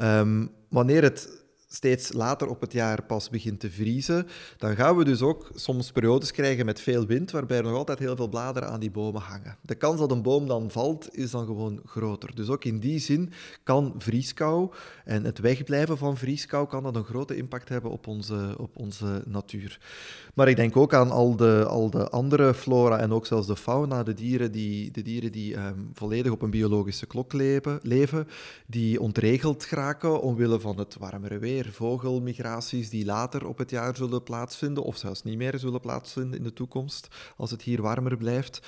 Um, 0.00 0.50
wanneer 0.68 1.02
het 1.02 1.44
steeds 1.72 2.12
later 2.12 2.48
op 2.48 2.60
het 2.60 2.72
jaar 2.72 3.02
pas 3.02 3.30
begint 3.30 3.60
te 3.60 3.70
vriezen, 3.70 4.26
dan 4.58 4.76
gaan 4.76 4.96
we 4.96 5.04
dus 5.04 5.22
ook 5.22 5.50
soms 5.54 5.92
periodes 5.92 6.30
krijgen 6.30 6.66
met 6.66 6.80
veel 6.80 7.06
wind, 7.06 7.30
waarbij 7.30 7.56
er 7.56 7.62
nog 7.62 7.74
altijd 7.74 7.98
heel 7.98 8.16
veel 8.16 8.28
bladeren 8.28 8.68
aan 8.68 8.80
die 8.80 8.90
bomen 8.90 9.20
hangen. 9.20 9.56
De 9.62 9.74
kans 9.74 9.98
dat 9.98 10.10
een 10.10 10.22
boom 10.22 10.46
dan 10.46 10.70
valt, 10.70 11.16
is 11.16 11.30
dan 11.30 11.46
gewoon 11.46 11.80
groter. 11.84 12.34
Dus 12.34 12.48
ook 12.48 12.64
in 12.64 12.80
die 12.80 12.98
zin 12.98 13.32
kan 13.62 13.94
vrieskou 13.98 14.72
en 15.04 15.24
het 15.24 15.38
wegblijven 15.38 15.98
van 15.98 16.16
vrieskou 16.16 16.66
kan 16.66 16.94
een 16.94 17.04
grote 17.04 17.36
impact 17.36 17.68
hebben 17.68 17.90
op 17.90 18.06
onze, 18.06 18.54
op 18.58 18.76
onze 18.76 19.22
natuur. 19.26 19.80
Maar 20.34 20.48
ik 20.48 20.56
denk 20.56 20.76
ook 20.76 20.94
aan 20.94 21.10
al 21.10 21.36
de, 21.36 21.64
al 21.68 21.90
de 21.90 22.08
andere 22.10 22.54
flora 22.54 22.98
en 22.98 23.12
ook 23.12 23.26
zelfs 23.26 23.46
de 23.46 23.56
fauna, 23.56 24.02
de 24.02 24.14
dieren 24.14 24.52
die, 24.52 24.90
de 24.90 25.02
dieren 25.02 25.32
die 25.32 25.56
um, 25.56 25.90
volledig 25.92 26.32
op 26.32 26.42
een 26.42 26.50
biologische 26.50 27.06
klok 27.06 27.32
leven, 27.82 28.28
die 28.66 29.00
ontregeld 29.00 29.64
geraken 29.64 30.20
omwille 30.20 30.60
van 30.60 30.78
het 30.78 30.96
warmere 30.98 31.38
weer 31.38 31.68
vogelmigraties 31.72 32.90
die 32.90 33.04
later 33.04 33.46
op 33.46 33.58
het 33.58 33.70
jaar 33.70 33.96
zullen 33.96 34.22
plaatsvinden, 34.22 34.82
of 34.82 34.96
zelfs 34.96 35.22
niet 35.22 35.36
meer 35.36 35.58
zullen 35.58 35.80
plaatsvinden 35.80 36.38
in 36.38 36.44
de 36.44 36.52
toekomst, 36.52 37.08
als 37.36 37.50
het 37.50 37.62
hier 37.62 37.82
warmer 37.82 38.16
blijft. 38.16 38.60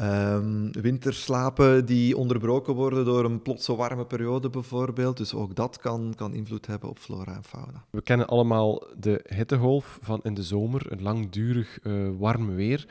Um, 0.00 0.72
winterslapen 0.72 1.86
die 1.86 2.16
onderbroken 2.16 2.74
worden 2.74 3.04
door 3.04 3.24
een 3.24 3.42
plotse 3.42 3.76
warme 3.76 4.06
periode 4.06 4.50
bijvoorbeeld. 4.50 5.16
Dus 5.16 5.34
ook 5.34 5.54
dat 5.54 5.78
kan, 5.78 6.12
kan 6.16 6.34
invloed 6.34 6.66
hebben 6.66 6.88
op 6.88 6.98
flora 6.98 7.34
en 7.34 7.44
fauna. 7.44 7.84
We 7.90 8.02
kennen 8.02 8.26
allemaal 8.26 8.82
de 8.98 9.24
hittegolf 9.34 9.98
van 10.02 10.20
in 10.22 10.34
de 10.34 10.42
zomer, 10.42 10.86
langdurig 11.08 11.78
uh, 11.82 12.10
warm 12.18 12.54
weer. 12.54 12.86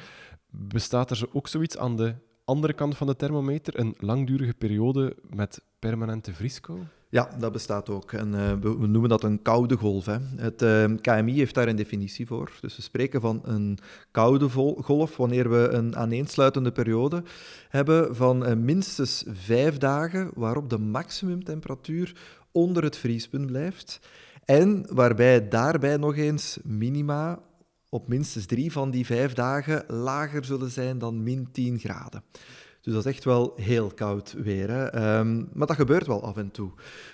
Bestaat 0.50 1.12
er 1.12 1.28
ook 1.32 1.48
zoiets 1.48 1.78
aan 1.78 1.96
de 1.96 2.16
andere 2.46 2.74
kant 2.74 2.98
van 2.98 3.08
de 3.08 3.16
thermometer, 3.16 3.80
een 3.80 3.96
langdurige 4.00 4.54
periode 4.54 5.16
met 5.30 5.62
permanente 5.80 6.34
vrieskou? 6.34 6.80
Ja, 7.10 7.30
dat 7.40 7.52
bestaat 7.52 7.90
ook. 7.90 8.12
En 8.12 8.34
uh, 8.34 8.52
we, 8.62 8.88
noemen 8.88 9.10
dat 9.10 9.24
een 9.24 9.42
koude 9.42 9.76
golf. 9.78 10.06
Hè. 10.06 10.18
Het 10.36 10.62
ehm, 10.62 10.96
KMI 10.96 11.34
heeft 11.34 11.56
daar 11.56 11.68
een 11.68 11.76
definitie 11.76 12.28
voor. 12.28 12.52
Dus 12.62 12.76
we 12.76 12.82
spreken 12.82 13.22
van 13.22 13.42
een 13.44 13.78
koude 14.12 14.50
golf 14.82 15.18
wanneer 15.18 15.50
we 15.50 15.70
een 15.70 15.96
aaneensluitende 15.96 16.72
periode 16.72 17.24
hebben 17.70 18.16
van 18.16 18.66
minstens 18.66 19.24
vijf 19.28 19.78
dagen 19.78 20.32
waarop 20.34 20.70
de 20.70 20.78
maximumtemperatuur 20.80 22.16
onder 22.52 22.84
het 22.84 22.98
vriespunt 22.98 23.46
blijft. 23.46 24.00
En 24.48 24.86
waarbij 24.94 25.48
daarbij 25.48 25.98
nog 25.98 26.16
eens 26.16 26.58
minima 26.64 27.40
op 27.90 28.08
minstens 28.08 28.46
drie 28.46 28.72
van 28.72 28.92
die 28.92 29.06
vijf 29.06 29.34
dagen 29.34 29.84
lager 29.88 30.46
zullen 30.46 30.72
zijn 30.72 30.98
dan 30.98 31.24
min 31.24 31.52
10 31.52 31.80
graden. 31.80 32.24
Dus 32.82 32.94
dat 32.94 33.06
is 33.06 33.12
echt 33.14 33.24
wel 33.24 33.54
heel 33.56 33.92
koud 33.94 34.36
weer. 34.38 34.70
Um, 35.18 35.50
maar 35.54 35.68
dat 35.68 35.76
gebeurt 35.76 36.08
wel 36.08 36.24
af 36.24 36.38
en 36.38 36.52
toe. 36.52 36.72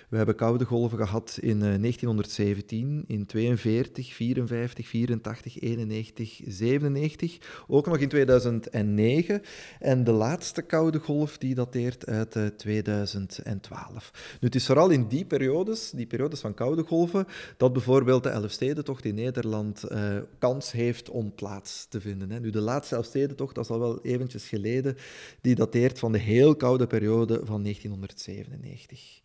We 0.08 0.16
hebben 0.16 0.34
koude 0.34 0.64
golven 0.64 0.98
gehad 0.98 1.38
in 1.40 1.56
uh, 1.56 1.62
1917, 1.62 3.04
in 3.06 3.26
42, 3.26 4.14
54, 4.14 4.86
84, 4.86 5.60
91, 5.60 6.40
97. 6.46 7.38
Ook 7.66 7.86
nog 7.86 7.98
in 7.98 8.08
2009. 8.08 9.42
En 9.78 10.04
de 10.04 10.12
laatste 10.12 10.62
koude 10.62 10.98
golf 10.98 11.38
die 11.38 11.54
dateert 11.54 12.06
uit 12.06 12.36
uh, 12.36 12.46
2012. 12.46 14.10
Nu, 14.40 14.46
het 14.46 14.54
is 14.54 14.66
vooral 14.66 14.90
in 14.90 15.08
die 15.08 15.24
periodes, 15.24 15.90
die 15.90 16.06
periodes 16.06 16.40
van 16.40 16.54
koude 16.54 16.82
golven, 16.82 17.26
dat 17.56 17.72
bijvoorbeeld 17.72 18.22
de 18.22 18.28
Elfstedentocht 18.28 19.04
in 19.04 19.14
Nederland 19.14 19.84
uh, 19.92 20.16
kans 20.38 20.72
heeft 20.72 21.10
om 21.10 21.34
plaats 21.34 21.86
te 21.88 22.00
vinden. 22.00 22.30
Hè. 22.30 22.40
Nu, 22.40 22.50
de 22.50 22.60
laatste 22.60 22.94
Elfstedentocht, 22.94 23.54
dat 23.54 23.64
is 23.64 23.70
al 23.70 23.78
wel 23.78 24.02
eventjes 24.02 24.48
geleden, 24.48 24.96
die 25.40 25.54
dateert 25.54 25.98
van 25.98 26.12
de 26.12 26.18
heel 26.18 26.56
koude 26.56 26.86
periode 26.86 27.40
van 27.44 27.62
1997. 27.62 29.22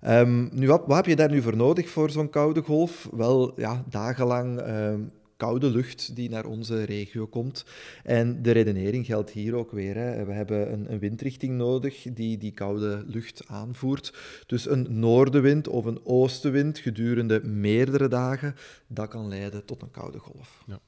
Ehm, 0.00 0.58
nu, 0.58 0.66
wat, 0.66 0.82
wat, 0.86 0.96
heb 0.96 1.06
je 1.06 1.16
daar 1.16 1.30
nu 1.30 1.42
voor 1.42 1.56
nodig 1.56 1.88
voor 1.88 2.10
zo'n 2.10 2.30
koude 2.30 2.62
golf? 2.62 3.08
Wel, 3.12 3.60
ja, 3.60 3.84
dagenlang 3.88 4.58
ehm, 4.58 5.00
koude 5.38 5.70
lucht 5.70 6.16
die 6.16 6.30
naar 6.30 6.46
onze 6.46 6.84
regio 6.84 7.26
komt. 7.26 7.64
En 8.04 8.42
de 8.42 8.50
redenering 8.50 9.06
geldt 9.06 9.30
hier 9.30 9.54
ook 9.54 9.70
weer. 9.70 9.94
Hè. 9.94 10.24
We 10.24 10.32
hebben 10.32 10.72
een, 10.72 10.92
een, 10.92 10.98
windrichting 10.98 11.56
nodig 11.56 12.06
die 12.12 12.38
die 12.38 12.52
koude 12.52 13.04
lucht 13.06 13.46
aanvoert. 13.46 14.14
Dus 14.46 14.68
een 14.68 14.86
noordenwind 14.98 15.68
of 15.68 15.84
een 15.84 16.04
oostenwind 16.04 16.78
gedurende 16.78 17.44
meerdere 17.44 18.08
dagen, 18.08 18.54
dat 18.86 19.08
kan 19.08 19.28
leiden 19.28 19.64
tot 19.64 19.82
een 19.82 19.90
koude 19.90 20.18
golf. 20.18 20.64
Ja. 20.66 20.80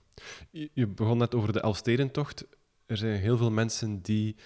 Je 0.73 0.87
begon 0.87 1.19
net 1.19 1.35
over 1.35 1.53
de 1.53 1.61
Elfstedentocht. 1.61 2.47
Er 2.87 2.97
zijn 2.97 3.21
heel 3.21 3.37
veel 3.37 3.51
mensen 3.51 4.01
die 4.03 4.37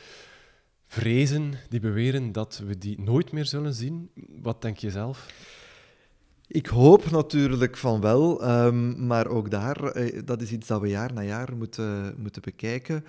vrezen, 0.95 1.53
die 1.69 1.81
beweren 1.81 2.33
dat 2.33 2.63
we 2.67 2.79
die 2.79 3.01
nooit 3.01 3.33
meer 3.33 3.45
zullen 3.45 3.75
zien. 3.75 4.11
Wat 4.43 4.63
denk 4.63 4.79
je 4.79 4.91
zelf? 4.91 5.27
Ik 6.47 6.67
hoop 6.67 7.11
natuurlijk 7.11 7.77
van 7.77 8.01
wel, 8.01 8.49
um, 8.49 9.07
maar 9.07 9.27
ook 9.27 9.51
daar, 9.51 9.85
eh, 9.85 10.21
dat 10.25 10.43
is 10.43 10.53
iets 10.53 10.67
dat 10.67 10.81
we 10.81 10.89
jaar 10.89 11.13
na 11.13 11.23
jaar 11.23 11.57
moeten, 11.57 12.15
moeten 12.19 12.43
bekijken. 12.43 13.05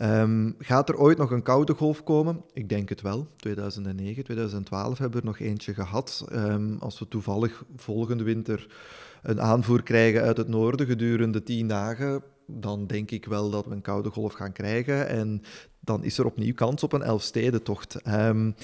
Um, 0.00 0.54
gaat 0.58 0.88
er 0.88 0.96
ooit 0.96 1.18
nog 1.18 1.30
een 1.30 1.42
koude 1.42 1.74
golf 1.74 2.02
komen? 2.02 2.42
Ik 2.52 2.68
denk 2.68 2.88
het 2.88 3.00
wel. 3.00 3.26
2009, 3.36 4.24
2012 4.24 4.98
hebben 4.98 5.20
we 5.20 5.26
er 5.26 5.32
nog 5.32 5.48
eentje 5.48 5.74
gehad. 5.74 6.26
Um, 6.32 6.76
als 6.78 6.98
we 6.98 7.08
toevallig 7.08 7.64
volgende 7.76 8.24
winter 8.24 8.66
een 9.22 9.40
aanvoer 9.40 9.82
krijgen 9.82 10.22
uit 10.22 10.36
het 10.36 10.48
noorden 10.48 10.86
gedurende 10.86 11.42
tien 11.42 11.68
dagen, 11.68 12.22
dan 12.46 12.86
denk 12.86 13.10
ik 13.10 13.24
wel 13.24 13.50
dat 13.50 13.66
we 13.66 13.70
een 13.70 13.80
koude 13.80 14.10
golf 14.10 14.32
gaan 14.32 14.52
krijgen. 14.52 15.08
En 15.08 15.42
dan 15.80 16.04
is 16.04 16.18
er 16.18 16.26
opnieuw 16.26 16.54
kans 16.54 16.82
op 16.82 16.92
een 16.92 17.02
Elfstedentocht. 17.02 18.06
Um, 18.08 18.54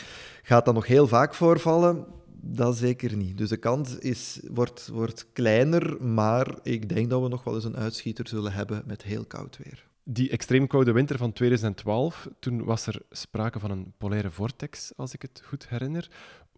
gaat 0.43 0.65
dat 0.65 0.75
nog 0.75 0.87
heel 0.87 1.07
vaak 1.07 1.35
voorvallen? 1.35 2.07
Dat 2.43 2.77
zeker 2.77 3.17
niet. 3.17 3.39
Dus 3.39 3.49
de 3.49 3.57
kans 3.57 3.99
is, 3.99 4.41
wordt, 4.51 4.89
wordt 4.89 5.27
kleiner, 5.33 6.03
maar 6.03 6.59
ik 6.63 6.89
denk 6.89 7.11
dat 7.11 7.23
we 7.23 7.29
nog 7.29 7.45
wel 7.45 7.55
eens 7.55 7.65
een 7.65 7.77
uitschieter 7.77 8.29
zullen 8.29 8.53
hebben 8.53 8.83
met 8.87 9.03
heel 9.03 9.25
koud 9.25 9.59
weer. 9.65 9.89
Die 10.05 10.31
extreem 10.31 10.67
koude 10.67 10.93
winter 10.93 11.19
van 11.19 11.33
2012, 11.33 12.29
toen 12.39 12.65
was 12.65 12.87
er 12.87 13.03
sprake 13.11 13.59
van 13.59 13.71
een 13.71 13.93
polaire 13.99 14.31
vortex, 14.31 14.93
als 14.97 15.15
ik 15.15 15.23
het 15.23 15.43
goed 15.45 15.69
herinner. 15.69 16.09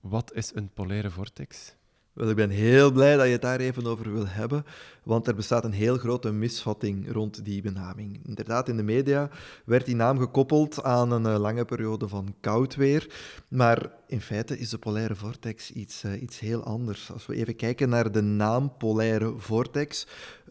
Wat 0.01 0.33
is 0.35 0.51
een 0.55 0.71
polaire 0.75 1.11
vortex? 1.11 1.77
Wel, 2.13 2.29
ik 2.29 2.37
ben 2.37 2.51
heel 2.51 2.93
blij 2.93 3.17
dat 3.17 3.27
je 3.27 3.33
het 3.33 3.43
daar 3.43 3.61
even 3.61 3.87
over 3.87 4.13
wil 4.13 4.27
hebben, 4.27 4.65
want 5.03 5.27
er 5.27 5.35
bestaat 5.35 5.65
een 5.65 5.73
heel 5.73 5.97
grote 5.97 6.33
misvatting 6.33 7.13
rond 7.13 7.45
die 7.45 7.63
benaming. 7.63 8.21
Inderdaad, 8.27 8.69
in 8.69 8.77
de 8.77 8.83
media 8.83 9.31
werd 9.65 9.87
die 9.87 9.95
naam 9.95 10.19
gekoppeld 10.19 10.83
aan 10.83 11.13
een 11.13 11.27
eh, 11.27 11.41
lange 11.41 11.65
periode 11.65 12.09
van 12.09 12.35
koud 12.41 12.75
weer, 12.75 13.15
maar 13.49 13.91
in 14.07 14.21
feite 14.21 14.59
is 14.59 14.69
de 14.69 14.79
polaire 14.79 15.15
vortex 15.15 15.71
iets, 15.71 16.05
uh, 16.05 16.23
iets 16.23 16.39
heel 16.39 16.63
anders. 16.63 17.13
Als 17.13 17.27
we 17.27 17.35
even 17.35 17.57
kijken 17.57 17.89
naar 17.89 18.13
de 18.13 18.23
naam 18.23 18.77
polaire 18.77 19.35
vortex, 19.37 20.07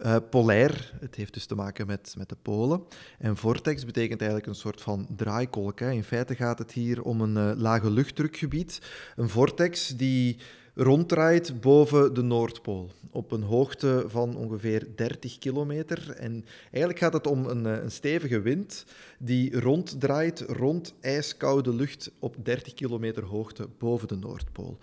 uh, 0.06 0.15
polair, 0.30 0.93
het 1.00 1.15
heeft 1.15 1.34
dus 1.34 1.45
te 1.45 1.56
maken 1.56 1.88
met, 1.88 2.13
met 2.17 2.30
de 2.30 2.38
polen, 2.41 2.84
en 3.19 3.38
vortex 3.38 3.86
betekent 3.86 4.19
eigenlijk 4.19 4.50
een 4.50 4.56
soort 4.56 4.82
van 4.82 5.08
draaikolk. 5.15 5.80
Hè. 5.80 5.91
In 5.91 6.04
feite 6.04 6.36
gaat 6.36 6.60
het 6.60 6.71
hier 6.71 7.02
om 7.02 7.21
een 7.21 7.60
lage 7.60 7.89
luchtdrukgebied, 7.89 8.82
een 9.15 9.30
vortex 9.30 9.88
die 9.88 10.38
ronddraait 10.75 11.62
boven 11.62 12.13
de 12.13 12.21
Noordpool. 12.21 12.91
Op 13.12 13.31
een 13.31 13.43
hoogte 13.43 14.03
van 14.07 14.36
ongeveer 14.36 14.88
30 14.95 15.38
kilometer. 15.38 16.10
En 16.17 16.45
eigenlijk 16.62 16.99
gaat 16.99 17.13
het 17.13 17.27
om 17.27 17.45
een, 17.45 17.65
eh, 17.65 17.84
een 17.84 17.91
stevige 17.91 18.41
wind 18.41 18.86
die 19.19 19.60
ronddraait 19.60 20.39
rond 20.39 20.93
ijskoude 21.01 21.75
lucht 21.75 22.12
op 22.19 22.36
30 22.43 22.73
kilometer 22.73 23.23
hoogte 23.23 23.67
boven 23.77 24.07
de 24.07 24.15
Noordpool. 24.15 24.77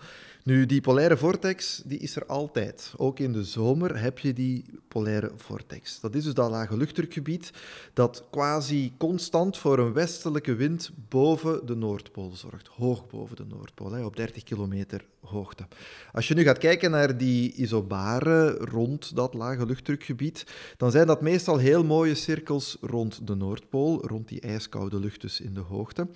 Nu, 0.49 0.67
die 0.67 0.81
polaire 0.81 1.17
vortex 1.17 1.83
die 1.85 1.99
is 1.99 2.17
er 2.17 2.27
altijd. 2.27 2.93
Ook 2.97 3.19
in 3.19 3.33
de 3.33 3.45
zomer 3.45 4.01
heb 4.01 4.19
je 4.19 4.33
die 4.33 4.65
polaire 4.89 5.31
vortex. 5.37 6.01
Dat 6.01 6.15
is 6.15 6.25
dus 6.25 6.35
dat 6.35 6.51
lage 6.51 6.77
luchtdrukgebied 6.77 7.53
dat 7.93 8.25
quasi 8.31 8.93
constant 8.99 9.59
voor 9.59 9.79
een 9.79 9.93
westelijke 9.93 10.55
wind 10.55 10.91
boven 11.09 11.67
de 11.67 11.75
Noordpool 11.75 12.31
zorgt. 12.35 12.67
Hoog 12.67 13.07
boven 13.07 13.37
de 13.37 13.45
Noordpool, 13.45 13.93
hè, 13.93 14.05
op 14.05 14.17
30 14.17 14.43
kilometer 14.43 15.05
hoogte. 15.21 15.67
Als 16.13 16.29
je 16.29 16.35
nu 16.35 16.43
gaat 16.43 16.59
kijken 16.59 16.91
naar 16.91 17.17
die 17.17 17.53
isobaren 17.53 18.57
rond 18.57 19.17
dat 19.17 19.35
lage 19.35 19.67
luchtdrukgebied, 19.67 20.47
dan 20.77 20.91
zijn 20.91 21.07
dat 21.07 21.21
meestal 21.21 21.57
heel 21.57 21.85
mooie 21.85 22.15
cirkels 22.15 22.77
rond 22.81 23.27
de 23.27 23.35
Noordpool, 23.35 24.07
rond 24.07 24.29
die 24.29 24.41
ijskoude 24.41 25.01
lucht 25.01 25.21
dus 25.21 25.41
in 25.41 25.55
de 25.55 25.61
hoogte. 25.61 26.09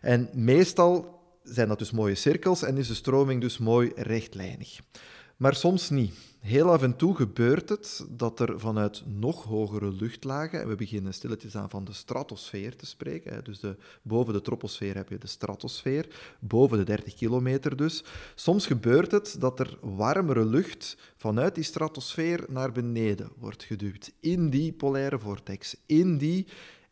En 0.00 0.28
meestal 0.32 1.17
zijn 1.50 1.68
dat 1.68 1.78
dus 1.78 1.90
mooie 1.90 2.14
cirkels 2.14 2.62
en 2.62 2.76
is 2.76 2.88
de 2.88 2.94
stroming 2.94 3.40
dus 3.40 3.58
mooi 3.58 3.92
rechtlijnig. 3.96 4.80
Maar 5.36 5.54
soms 5.54 5.90
niet. 5.90 6.14
Heel 6.40 6.70
af 6.70 6.82
en 6.82 6.96
toe 6.96 7.14
gebeurt 7.14 7.68
het 7.68 8.06
dat 8.10 8.40
er 8.40 8.60
vanuit 8.60 9.02
nog 9.06 9.44
hogere 9.44 9.92
luchtlagen, 9.92 10.60
en 10.60 10.68
we 10.68 10.74
beginnen 10.74 11.14
stilletjes 11.14 11.56
aan 11.56 11.70
van 11.70 11.84
de 11.84 11.92
stratosfeer 11.92 12.76
te 12.76 12.86
spreken, 12.86 13.44
dus 13.44 13.60
de, 13.60 13.76
boven 14.02 14.32
de 14.32 14.40
troposfeer 14.40 14.94
heb 14.94 15.08
je 15.08 15.18
de 15.18 15.26
stratosfeer, 15.26 16.06
boven 16.40 16.78
de 16.78 16.84
30 16.84 17.14
kilometer 17.14 17.76
dus. 17.76 18.04
Soms 18.34 18.66
gebeurt 18.66 19.10
het 19.10 19.36
dat 19.38 19.60
er 19.60 19.78
warmere 19.80 20.44
lucht 20.44 20.96
vanuit 21.16 21.54
die 21.54 21.64
stratosfeer 21.64 22.44
naar 22.48 22.72
beneden 22.72 23.30
wordt 23.36 23.62
geduwd, 23.64 24.12
in 24.20 24.50
die 24.50 24.72
polaire 24.72 25.18
vortex, 25.18 25.76
in 25.86 26.18
die 26.18 26.46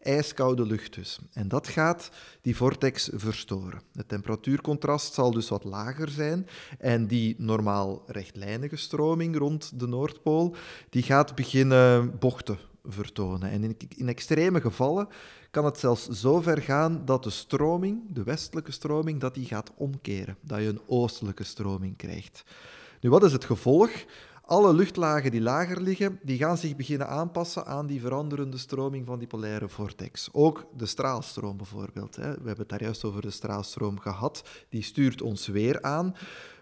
ijskoude 0.07 0.67
lucht 0.67 0.95
dus. 0.95 1.19
En 1.33 1.49
dat 1.49 1.69
gaat 1.69 2.11
die 2.41 2.57
vortex 2.57 3.11
verstoren. 3.13 3.81
Het 3.93 4.09
temperatuurcontrast 4.09 5.15
zal 5.15 5.31
dus 5.31 5.49
wat 5.49 5.65
lager 5.65 6.09
zijn 6.09 6.47
en 6.79 7.07
die 7.07 7.35
normaal 7.39 8.03
rechtlijnige 8.07 8.77
stroming 8.77 9.37
rond 9.37 9.81
de 9.81 9.87
Noordpool, 9.87 10.57
die 10.91 11.03
gaat 11.03 11.35
beginnen 11.35 12.19
bochten 12.19 12.59
vertonen. 12.85 13.51
En 13.51 13.65
in, 13.65 13.77
in 13.97 14.09
extreme 14.09 14.61
gevallen 14.61 15.09
kan 15.51 15.65
het 15.65 15.79
zelfs 15.79 16.09
zo 16.09 16.41
ver 16.41 16.63
gaan 16.63 17.05
dat 17.05 17.23
de 17.23 17.31
stroming, 17.31 18.03
de 18.09 18.23
westelijke 18.23 18.73
stroming, 18.73 19.21
dat 19.21 19.35
die 19.35 19.45
gaat 19.45 19.73
omkeren. 19.77 20.37
Dat 20.41 20.59
je 20.59 20.69
een 20.69 20.81
oostelijke 20.87 21.45
stroming 21.45 21.97
krijgt. 21.97 22.45
Nu, 23.01 23.11
wat 23.11 23.25
is 23.25 23.33
het 23.33 23.45
gevolg? 23.45 23.91
Alle 24.49 24.75
luchtlagen 24.75 25.31
die 25.31 25.41
lager 25.41 25.81
liggen, 25.81 26.19
die 26.23 26.39
gaan 26.39 26.59
zich 26.59 26.77
beginnen 26.77 27.09
aanpassen 27.09 27.67
aan 27.67 27.87
die 27.87 28.01
veranderende 28.01 28.59
stroming 28.59 29.07
van 29.07 29.19
die 29.19 29.29
polaire 29.29 29.69
vortex. 29.69 30.29
Ook 30.33 30.67
de 30.77 30.87
straalstroom 30.87 31.57
bijvoorbeeld. 31.57 32.17
Hè. 32.17 32.31
We 32.31 32.47
hebben 32.47 32.59
het 32.59 32.69
daar 32.69 32.83
juist 32.83 33.05
over 33.05 33.23
de 33.23 33.31
straalstroom 33.31 33.99
gehad. 33.99 34.49
Die 34.69 34.83
stuurt 34.83 35.23
ons 35.23 35.47
weer 35.47 35.83
aan. 35.83 36.15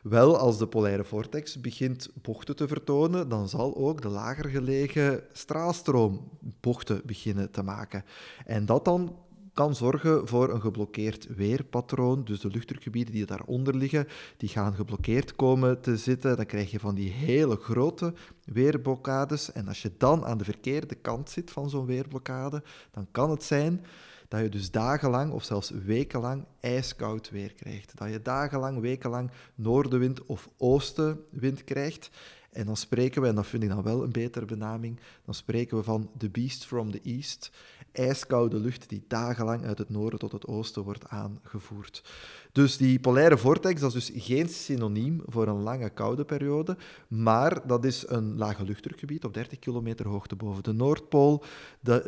Wel, 0.02 0.38
als 0.38 0.58
de 0.58 0.66
polaire 0.66 1.04
vortex 1.04 1.60
begint 1.60 2.10
bochten 2.22 2.56
te 2.56 2.68
vertonen, 2.68 3.28
dan 3.28 3.48
zal 3.48 3.76
ook 3.76 4.02
de 4.02 4.08
lager 4.08 4.48
gelegen 4.48 5.22
straalstroom 5.32 6.28
bochten 6.60 7.02
beginnen 7.04 7.50
te 7.50 7.62
maken. 7.62 8.04
En 8.46 8.66
dat 8.66 8.84
dan 8.84 9.16
kan 9.54 9.74
zorgen 9.74 10.28
voor 10.28 10.50
een 10.50 10.60
geblokkeerd 10.60 11.26
weerpatroon. 11.36 12.24
Dus 12.24 12.40
de 12.40 12.48
luchtdrukgebieden 12.48 13.14
die 13.14 13.26
daaronder 13.26 13.76
liggen, 13.76 14.06
die 14.36 14.48
gaan 14.48 14.74
geblokkeerd 14.74 15.36
komen 15.36 15.80
te 15.80 15.96
zitten. 15.96 16.36
Dan 16.36 16.46
krijg 16.46 16.70
je 16.70 16.80
van 16.80 16.94
die 16.94 17.10
hele 17.10 17.56
grote 17.56 18.14
weerblokkades. 18.44 19.52
En 19.52 19.68
als 19.68 19.82
je 19.82 19.92
dan 19.98 20.24
aan 20.24 20.38
de 20.38 20.44
verkeerde 20.44 20.94
kant 20.94 21.30
zit 21.30 21.50
van 21.50 21.70
zo'n 21.70 21.86
weerblokkade, 21.86 22.62
dan 22.90 23.06
kan 23.10 23.30
het 23.30 23.42
zijn 23.42 23.84
dat 24.28 24.40
je 24.40 24.48
dus 24.48 24.70
dagenlang 24.70 25.32
of 25.32 25.44
zelfs 25.44 25.70
wekenlang 25.70 26.44
ijskoud 26.60 27.30
weer 27.30 27.52
krijgt. 27.52 27.96
Dat 27.96 28.10
je 28.10 28.22
dagenlang, 28.22 28.80
wekenlang 28.80 29.30
noordenwind 29.54 30.26
of 30.26 30.48
oostenwind 30.56 31.64
krijgt. 31.64 32.10
En 32.54 32.66
dan 32.66 32.76
spreken 32.76 33.22
we, 33.22 33.28
en 33.28 33.34
dat 33.34 33.46
vind 33.46 33.62
ik 33.62 33.68
dan 33.68 33.82
wel 33.82 34.02
een 34.02 34.12
betere 34.12 34.44
benaming, 34.44 35.00
dan 35.24 35.34
spreken 35.34 35.76
we 35.76 35.82
van 35.82 36.10
the 36.18 36.30
beast 36.30 36.66
from 36.66 36.90
the 36.90 37.00
east 37.02 37.50
ijskoude 37.94 38.58
lucht 38.58 38.88
die 38.88 39.04
dagenlang 39.08 39.64
uit 39.64 39.78
het 39.78 39.88
noorden 39.88 40.18
tot 40.18 40.32
het 40.32 40.46
oosten 40.46 40.82
wordt 40.82 41.08
aangevoerd. 41.08 42.04
Dus 42.52 42.76
die 42.76 43.00
polaire 43.00 43.38
vortex 43.38 43.80
dat 43.80 43.94
is 43.94 44.06
dus 44.06 44.24
geen 44.24 44.48
synoniem 44.48 45.22
voor 45.26 45.48
een 45.48 45.62
lange 45.62 45.90
koude 45.90 46.24
periode, 46.24 46.76
maar 47.08 47.66
dat 47.66 47.84
is 47.84 48.04
een 48.08 48.36
lage 48.36 48.64
luchtdrukgebied 48.64 49.24
op 49.24 49.34
30 49.34 49.58
kilometer 49.58 50.08
hoogte 50.08 50.36
boven 50.36 50.62
de 50.62 50.72
Noordpool, 50.72 51.44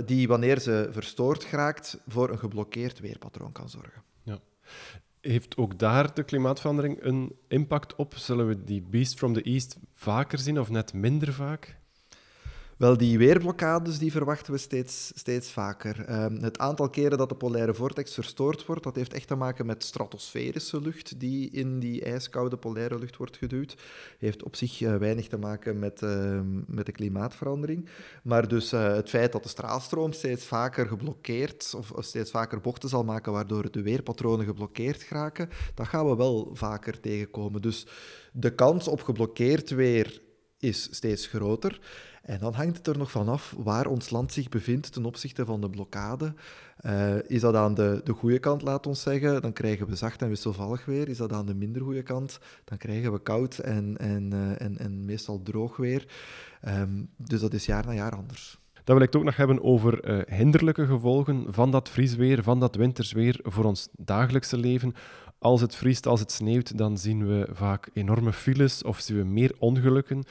die 0.04 0.28
wanneer 0.28 0.60
ze 0.60 0.88
verstoord 0.90 1.44
geraakt 1.44 1.98
voor 2.06 2.30
een 2.30 2.38
geblokkeerd 2.38 3.00
weerpatroon 3.00 3.52
kan 3.52 3.68
zorgen. 3.68 4.02
Ja. 4.22 4.38
Heeft 5.26 5.56
ook 5.56 5.78
daar 5.78 6.14
de 6.14 6.22
klimaatverandering 6.22 7.02
een 7.02 7.32
impact 7.48 7.94
op? 7.94 8.14
Zullen 8.16 8.48
we 8.48 8.64
die 8.64 8.82
Beast 8.82 9.18
from 9.18 9.32
the 9.32 9.42
East 9.42 9.78
vaker 9.92 10.38
zien 10.38 10.60
of 10.60 10.70
net 10.70 10.92
minder 10.92 11.32
vaak? 11.32 11.78
Wel, 12.76 12.96
die 12.96 13.18
weerblokkades 13.18 13.98
die 13.98 14.10
verwachten 14.10 14.52
we 14.52 14.58
steeds, 14.58 15.12
steeds 15.14 15.50
vaker. 15.50 16.04
Ehm, 16.04 16.42
het 16.42 16.58
aantal 16.58 16.90
keren 16.90 17.18
dat 17.18 17.28
de 17.28 17.34
polaire 17.34 17.74
vortex 17.74 18.14
verstoord 18.14 18.66
wordt, 18.66 18.82
dat 18.82 18.96
heeft 18.96 19.12
echt 19.12 19.28
te 19.28 19.34
maken 19.34 19.66
met 19.66 19.84
stratosferische 19.84 20.80
lucht 20.80 21.20
die 21.20 21.50
in 21.50 21.78
die 21.78 22.04
ijskoude 22.04 22.56
polaire 22.56 22.98
lucht 22.98 23.16
wordt 23.16 23.36
geduwd. 23.36 23.76
Heeft 24.18 24.42
op 24.42 24.56
zich 24.56 24.80
uh, 24.80 24.96
weinig 24.96 25.28
te 25.28 25.38
maken 25.38 25.78
met, 25.78 26.02
ehm, 26.02 26.74
met 26.74 26.86
de 26.86 26.92
klimaatverandering. 26.92 27.88
Maar 28.22 28.48
dus 28.48 28.72
uh, 28.72 28.94
het 28.94 29.08
feit 29.08 29.32
dat 29.32 29.42
de 29.42 29.48
straalstroom 29.48 30.12
steeds 30.12 30.44
vaker 30.44 30.86
geblokkeerd 30.86 31.74
of, 31.76 31.90
of 31.92 32.04
steeds 32.04 32.30
vaker 32.30 32.60
bochten 32.60 32.88
zal 32.88 33.04
maken, 33.04 33.32
waardoor 33.32 33.70
de 33.70 33.82
weerpatronen 33.82 34.46
geblokkeerd 34.46 35.02
geraken, 35.02 35.48
dat 35.74 35.86
gaan 35.86 36.08
we 36.08 36.16
wel 36.16 36.50
vaker 36.52 37.00
tegenkomen. 37.00 37.62
Dus 37.62 37.86
de 38.32 38.54
kans 38.54 38.88
op 38.88 39.02
geblokkeerd 39.02 39.70
weer 39.70 40.24
is 40.58 40.88
steeds 40.90 41.26
groter. 41.26 41.80
En 42.26 42.38
dan 42.38 42.54
hangt 42.54 42.76
het 42.76 42.86
er 42.86 42.98
nog 42.98 43.10
vanaf 43.10 43.54
waar 43.58 43.86
ons 43.86 44.10
land 44.10 44.32
zich 44.32 44.48
bevindt 44.48 44.92
ten 44.92 45.04
opzichte 45.04 45.44
van 45.44 45.60
de 45.60 45.70
blokkade. 45.70 46.34
Uh, 46.86 47.30
is 47.30 47.40
dat 47.40 47.54
aan 47.54 47.74
de, 47.74 48.00
de 48.04 48.12
goede 48.12 48.38
kant, 48.38 48.62
laat 48.62 48.86
ons 48.86 49.02
zeggen, 49.02 49.42
dan 49.42 49.52
krijgen 49.52 49.86
we 49.86 49.96
zacht 49.96 50.22
en 50.22 50.28
wisselvallig 50.28 50.84
weer. 50.84 51.08
Is 51.08 51.16
dat 51.16 51.32
aan 51.32 51.46
de 51.46 51.54
minder 51.54 51.82
goede 51.82 52.02
kant, 52.02 52.38
dan 52.64 52.78
krijgen 52.78 53.12
we 53.12 53.18
koud 53.18 53.58
en, 53.58 53.96
en, 53.98 54.30
uh, 54.34 54.60
en, 54.60 54.78
en 54.78 55.04
meestal 55.04 55.42
droog 55.42 55.76
weer. 55.76 56.06
Um, 56.68 57.08
dus 57.16 57.40
dat 57.40 57.54
is 57.54 57.66
jaar 57.66 57.86
na 57.86 57.94
jaar 57.94 58.16
anders. 58.16 58.58
Dan 58.84 58.94
wil 58.94 59.04
ik 59.04 59.12
het 59.12 59.16
ook 59.16 59.26
nog 59.26 59.36
hebben 59.36 59.62
over 59.62 60.10
uh, 60.10 60.36
hinderlijke 60.38 60.86
gevolgen 60.86 61.44
van 61.48 61.70
dat 61.70 61.88
vriesweer, 61.88 62.42
van 62.42 62.60
dat 62.60 62.74
wintersweer 62.74 63.40
voor 63.42 63.64
ons 63.64 63.88
dagelijkse 63.92 64.56
leven. 64.56 64.94
Als 65.38 65.60
het 65.60 65.74
vriest, 65.74 66.06
als 66.06 66.20
het 66.20 66.32
sneeuwt, 66.32 66.78
dan 66.78 66.98
zien 66.98 67.26
we 67.26 67.48
vaak 67.52 67.90
enorme 67.92 68.32
files 68.32 68.82
of 68.82 69.00
zien 69.00 69.16
we 69.16 69.24
meer 69.24 69.54
ongelukken. 69.58 70.24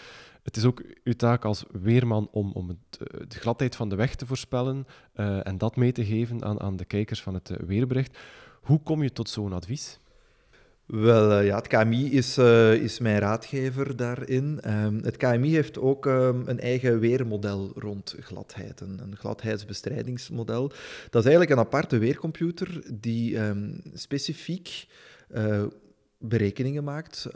Het 0.46 0.58
is 0.58 0.66
ook 0.66 0.84
uw 1.04 1.14
taak 1.14 1.46
als 1.46 1.64
weerman 1.72 2.28
om, 2.32 2.52
om 2.52 2.68
het, 2.68 3.08
eh, 3.08 3.20
de 3.28 3.40
gladheid 3.40 3.76
van 3.76 3.90
de 3.90 3.96
weg 3.96 4.16
te 4.16 4.26
voorspellen 4.26 4.88
uh, 5.16 5.48
en 5.48 5.58
dat 5.58 5.76
mee 5.76 5.92
te 5.92 6.06
geven 6.06 6.44
aan, 6.44 6.60
aan 6.60 6.76
de 6.76 6.86
kijkers 6.86 7.22
van 7.22 7.34
het 7.34 7.52
weerbericht. 7.68 8.18
Hoe 8.62 8.82
kom 8.84 9.04
je 9.04 9.12
tot 9.12 9.30
zo'n 9.30 9.54
advies? 9.54 10.00
Wel, 10.86 11.40
ja, 11.40 11.56
het 11.56 11.68
KMI 11.68 12.12
is, 12.12 12.38
is 12.82 13.00
mijn 13.00 13.20
raadgever 13.20 13.96
daarin. 13.96 14.60
Um, 14.68 15.00
het 15.04 15.18
KMI 15.18 15.52
heeft 15.52 15.80
ook 15.80 16.06
um, 16.06 16.44
een 16.46 16.60
eigen 16.60 17.00
weermodel 17.00 17.72
rond 17.76 18.16
gladheid, 18.20 18.82
een, 18.82 19.16
gladheidsbestrijdingsmodel. 19.18 20.68
Dat 21.10 21.26
is 21.26 21.30
eigenlijk 21.30 21.50
een 21.50 21.66
aparte 21.66 21.98
weercomputer 21.98 22.84
die 22.94 23.40
um, 23.40 23.82
specifiek 23.94 24.88
berekeningen 26.18 26.84
maakt 26.84 27.28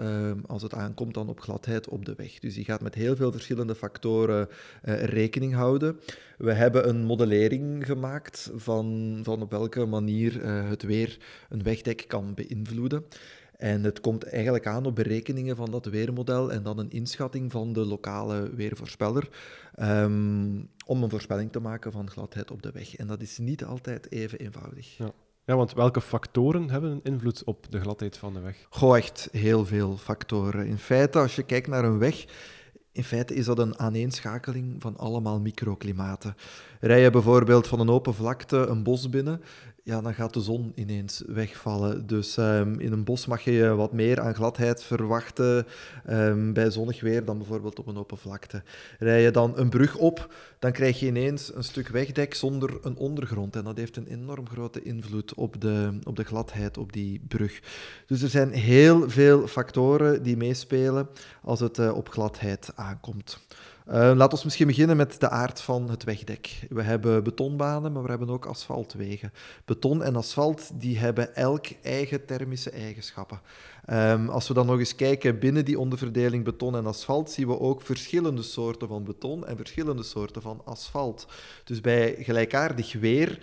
als 0.45 0.61
het 0.61 0.73
aankomt 0.73 1.13
dan 1.13 1.29
op 1.29 1.39
gladheid 1.39 1.87
op 1.87 2.05
de 2.05 2.13
weg. 2.15 2.39
Dus 2.39 2.53
die 2.53 2.65
gaat 2.65 2.81
met 2.81 2.95
heel 2.95 3.15
veel 3.15 3.31
verschillende 3.31 3.75
factoren 3.75 4.47
rekening 4.81 5.53
houden. 5.53 5.99
We 6.37 6.53
hebben 6.53 6.89
een 6.89 7.05
modellering 7.05 7.85
gemaakt 7.85 8.51
van, 8.55 9.19
van 9.23 9.41
op 9.41 9.51
welke 9.51 9.85
manier 9.85 10.43
het 10.45 10.83
weer 10.83 11.17
een 11.49 11.63
wegdek 11.63 12.03
kan 12.07 12.33
beïnvloeden. 12.33 13.05
En 13.57 13.83
het 13.83 14.01
komt 14.01 14.23
eigenlijk 14.23 14.67
aan 14.67 14.85
op 14.85 14.95
berekeningen 14.95 15.55
van 15.55 15.71
dat 15.71 15.85
weermodel 15.85 16.51
en 16.51 16.63
dan 16.63 16.79
een 16.79 16.89
inschatting 16.89 17.51
van 17.51 17.73
de 17.73 17.85
lokale 17.85 18.55
weervoorspeller 18.55 19.29
um, 19.79 20.69
om 20.85 21.03
een 21.03 21.09
voorspelling 21.09 21.51
te 21.51 21.59
maken 21.59 21.91
van 21.91 22.09
gladheid 22.09 22.51
op 22.51 22.61
de 22.61 22.71
weg. 22.71 22.95
En 22.95 23.07
dat 23.07 23.21
is 23.21 23.37
niet 23.37 23.63
altijd 23.63 24.11
even 24.11 24.39
eenvoudig. 24.39 24.97
Ja. 24.97 25.11
Ja, 25.49 25.55
want 25.55 25.73
welke 25.73 26.01
factoren 26.01 26.69
hebben 26.69 26.91
een 26.91 27.03
invloed 27.03 27.43
op 27.43 27.65
de 27.69 27.79
gladheid 27.79 28.17
van 28.17 28.33
de 28.33 28.39
weg? 28.39 28.65
Goh, 28.69 28.97
echt 28.97 29.29
heel 29.31 29.65
veel 29.65 29.97
factoren. 29.97 30.67
In 30.67 30.77
feite, 30.77 31.19
als 31.19 31.35
je 31.35 31.43
kijkt 31.43 31.67
naar 31.67 31.83
een 31.83 31.97
weg, 31.99 32.25
in 32.91 33.03
feite 33.03 33.33
is 33.33 33.45
dat 33.45 33.59
een 33.59 33.79
aaneenschakeling 33.79 34.81
van 34.81 34.97
allemaal 34.97 35.39
microklimaten. 35.39 36.35
Rij 36.79 37.01
je 37.01 37.09
bijvoorbeeld 37.09 37.67
van 37.67 37.79
een 37.79 37.89
open 37.89 38.13
vlakte 38.13 38.57
een 38.57 38.83
bos 38.83 39.09
binnen, 39.09 39.41
ja, 39.89 40.01
dan 40.01 40.13
gaat 40.13 40.33
de 40.33 40.41
zon 40.41 40.71
ineens 40.75 41.23
wegvallen. 41.27 42.07
Dus 42.07 42.37
um, 42.37 42.79
in 42.79 42.91
een 42.91 43.03
bos 43.03 43.25
mag 43.25 43.41
je 43.43 43.67
wat 43.75 43.93
meer 43.93 44.19
aan 44.19 44.35
gladheid 44.35 44.83
verwachten 44.83 45.65
um, 46.09 46.53
bij 46.53 46.71
zonnig 46.71 47.01
weer 47.01 47.25
dan 47.25 47.37
bijvoorbeeld 47.37 47.79
op 47.79 47.87
een 47.87 47.97
open 47.97 48.17
vlakte. 48.17 48.63
Rij 48.99 49.21
je 49.21 49.31
dan 49.31 49.57
een 49.57 49.69
brug 49.69 49.95
op, 49.95 50.33
dan 50.59 50.71
krijg 50.71 50.99
je 50.99 51.05
ineens 51.05 51.55
een 51.55 51.63
stuk 51.63 51.87
wegdek 51.87 52.33
zonder 52.33 52.77
een 52.81 52.95
ondergrond. 52.95 53.55
En 53.55 53.63
dat 53.63 53.77
heeft 53.77 53.97
een 53.97 54.07
enorm 54.07 54.49
grote 54.49 54.83
invloed 54.83 55.33
op 55.33 55.61
de, 55.61 55.99
op 56.03 56.15
de 56.15 56.23
gladheid 56.23 56.77
op 56.77 56.93
die 56.93 57.21
brug. 57.27 57.61
Dus 58.05 58.21
er 58.21 58.29
zijn 58.29 58.51
heel 58.51 59.09
veel 59.09 59.47
factoren 59.47 60.23
die 60.23 60.37
meespelen 60.37 61.09
als 61.41 61.59
het 61.59 61.77
uh, 61.77 61.95
op 61.95 62.09
gladheid 62.09 62.71
aankomt. 62.75 63.39
Uh, 63.91 64.11
laat 64.15 64.31
ons 64.31 64.43
misschien 64.43 64.67
beginnen 64.67 64.97
met 64.97 65.19
de 65.19 65.29
aard 65.29 65.61
van 65.61 65.89
het 65.89 66.03
wegdek. 66.03 66.59
We 66.69 66.81
hebben 66.81 67.23
betonbanen, 67.23 67.91
maar 67.91 68.03
we 68.03 68.09
hebben 68.09 68.29
ook 68.29 68.45
asfaltwegen. 68.45 69.33
Beton 69.65 70.03
en 70.03 70.15
asfalt 70.15 70.69
die 70.73 70.97
hebben 70.97 71.35
elk 71.35 71.65
eigen 71.81 72.25
thermische 72.25 72.69
eigenschappen. 72.69 73.41
Um, 73.91 74.29
als 74.29 74.47
we 74.47 74.53
dan 74.53 74.65
nog 74.65 74.79
eens 74.79 74.95
kijken 74.95 75.39
binnen 75.39 75.65
die 75.65 75.79
onderverdeling 75.79 76.43
beton 76.43 76.75
en 76.75 76.85
asfalt, 76.85 77.31
zien 77.31 77.47
we 77.47 77.59
ook 77.59 77.81
verschillende 77.81 78.41
soorten 78.41 78.87
van 78.87 79.03
beton 79.03 79.45
en 79.45 79.57
verschillende 79.57 80.03
soorten 80.03 80.41
van 80.41 80.61
asfalt. 80.65 81.27
Dus 81.63 81.81
bij 81.81 82.15
gelijkaardig 82.19 82.93
weer 82.93 83.39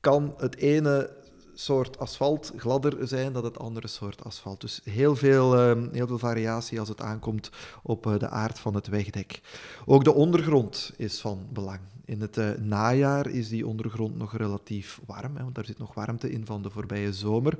kan 0.00 0.34
het 0.36 0.56
ene 0.56 1.10
soort 1.54 1.98
asfalt 1.98 2.52
gladder 2.56 3.08
zijn 3.08 3.32
dan 3.32 3.44
het 3.44 3.58
andere 3.58 3.86
soort 3.86 4.24
asfalt. 4.24 4.60
Dus 4.60 4.80
heel 4.84 5.16
veel, 5.16 5.76
uh, 5.76 5.88
heel 5.92 6.06
veel 6.06 6.18
variatie 6.18 6.80
als 6.80 6.88
het 6.88 7.00
aankomt 7.00 7.50
op 7.82 8.06
uh, 8.06 8.18
de 8.18 8.28
aard 8.28 8.58
van 8.58 8.74
het 8.74 8.86
wegdek. 8.86 9.40
Ook 9.84 10.04
de 10.04 10.14
ondergrond 10.14 10.92
is 10.96 11.20
van 11.20 11.46
belang. 11.52 11.80
In 12.04 12.20
het 12.20 12.36
uh, 12.36 12.50
najaar 12.60 13.28
is 13.28 13.48
die 13.48 13.66
ondergrond 13.66 14.16
nog 14.16 14.36
relatief 14.36 15.00
warm, 15.06 15.36
hè, 15.36 15.42
want 15.42 15.54
daar 15.54 15.64
zit 15.64 15.78
nog 15.78 15.94
warmte 15.94 16.30
in 16.30 16.46
van 16.46 16.62
de 16.62 16.70
voorbije 16.70 17.12
zomer. 17.12 17.58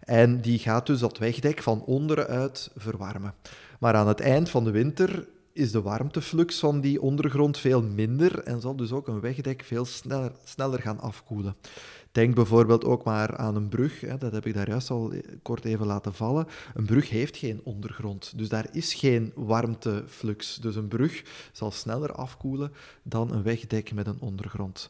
En 0.00 0.40
die 0.40 0.58
gaat 0.58 0.86
dus 0.86 1.00
dat 1.00 1.18
wegdek 1.18 1.62
van 1.62 1.84
onderuit 1.84 2.70
verwarmen. 2.76 3.34
Maar 3.78 3.94
aan 3.94 4.08
het 4.08 4.20
eind 4.20 4.50
van 4.50 4.64
de 4.64 4.70
winter 4.70 5.28
is 5.52 5.72
de 5.72 5.82
warmteflux 5.82 6.58
van 6.58 6.80
die 6.80 7.02
ondergrond 7.02 7.58
veel 7.58 7.82
minder 7.82 8.38
en 8.38 8.60
zal 8.60 8.76
dus 8.76 8.92
ook 8.92 9.08
een 9.08 9.20
wegdek 9.20 9.62
veel 9.62 9.84
sneller, 9.84 10.32
sneller 10.44 10.80
gaan 10.80 11.00
afkoelen. 11.00 11.56
Denk 12.12 12.34
bijvoorbeeld 12.34 12.84
ook 12.84 13.04
maar 13.04 13.36
aan 13.36 13.56
een 13.56 13.68
brug, 13.68 14.00
hè, 14.00 14.18
dat 14.18 14.32
heb 14.32 14.46
ik 14.46 14.54
daar 14.54 14.68
juist 14.68 14.90
al 14.90 15.12
kort 15.42 15.64
even 15.64 15.86
laten 15.86 16.14
vallen. 16.14 16.46
Een 16.74 16.86
brug 16.86 17.10
heeft 17.10 17.36
geen 17.36 17.60
ondergrond, 17.64 18.32
dus 18.36 18.48
daar 18.48 18.66
is 18.72 18.94
geen 18.94 19.32
warmteflux. 19.34 20.56
Dus 20.56 20.76
een 20.76 20.88
brug 20.88 21.22
zal 21.52 21.70
sneller 21.70 22.12
afkoelen 22.12 22.72
dan 23.02 23.32
een 23.32 23.42
wegdek 23.42 23.94
met 23.94 24.06
een 24.06 24.20
ondergrond. 24.20 24.88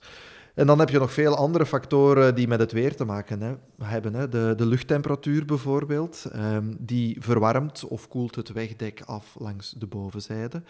En 0.54 0.66
dan 0.66 0.78
heb 0.78 0.88
je 0.88 0.98
nog 0.98 1.12
veel 1.12 1.36
andere 1.36 1.66
factoren 1.66 2.34
die 2.34 2.48
met 2.48 2.60
het 2.60 2.72
weer 2.72 2.96
te 2.96 3.04
maken 3.04 3.40
hè, 3.40 3.54
hebben. 3.82 4.14
Hè. 4.14 4.28
De, 4.28 4.54
de 4.56 4.66
luchttemperatuur 4.66 5.44
bijvoorbeeld, 5.44 6.24
um, 6.36 6.76
die 6.78 7.16
verwarmt 7.20 7.84
of 7.84 8.08
koelt 8.08 8.34
het 8.34 8.52
wegdek 8.52 9.02
af 9.04 9.34
langs 9.38 9.70
de 9.70 9.86
bovenzijde. 9.86 10.62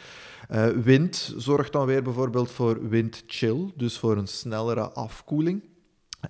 Uh, 0.51 0.67
wind 0.67 1.35
zorgt 1.37 1.73
dan 1.73 1.87
weer 1.87 2.03
bijvoorbeeld 2.03 2.51
voor 2.51 2.89
windchill, 2.89 3.73
dus 3.77 3.99
voor 3.99 4.17
een 4.17 4.27
snellere 4.29 4.91
afkoeling. 4.91 5.63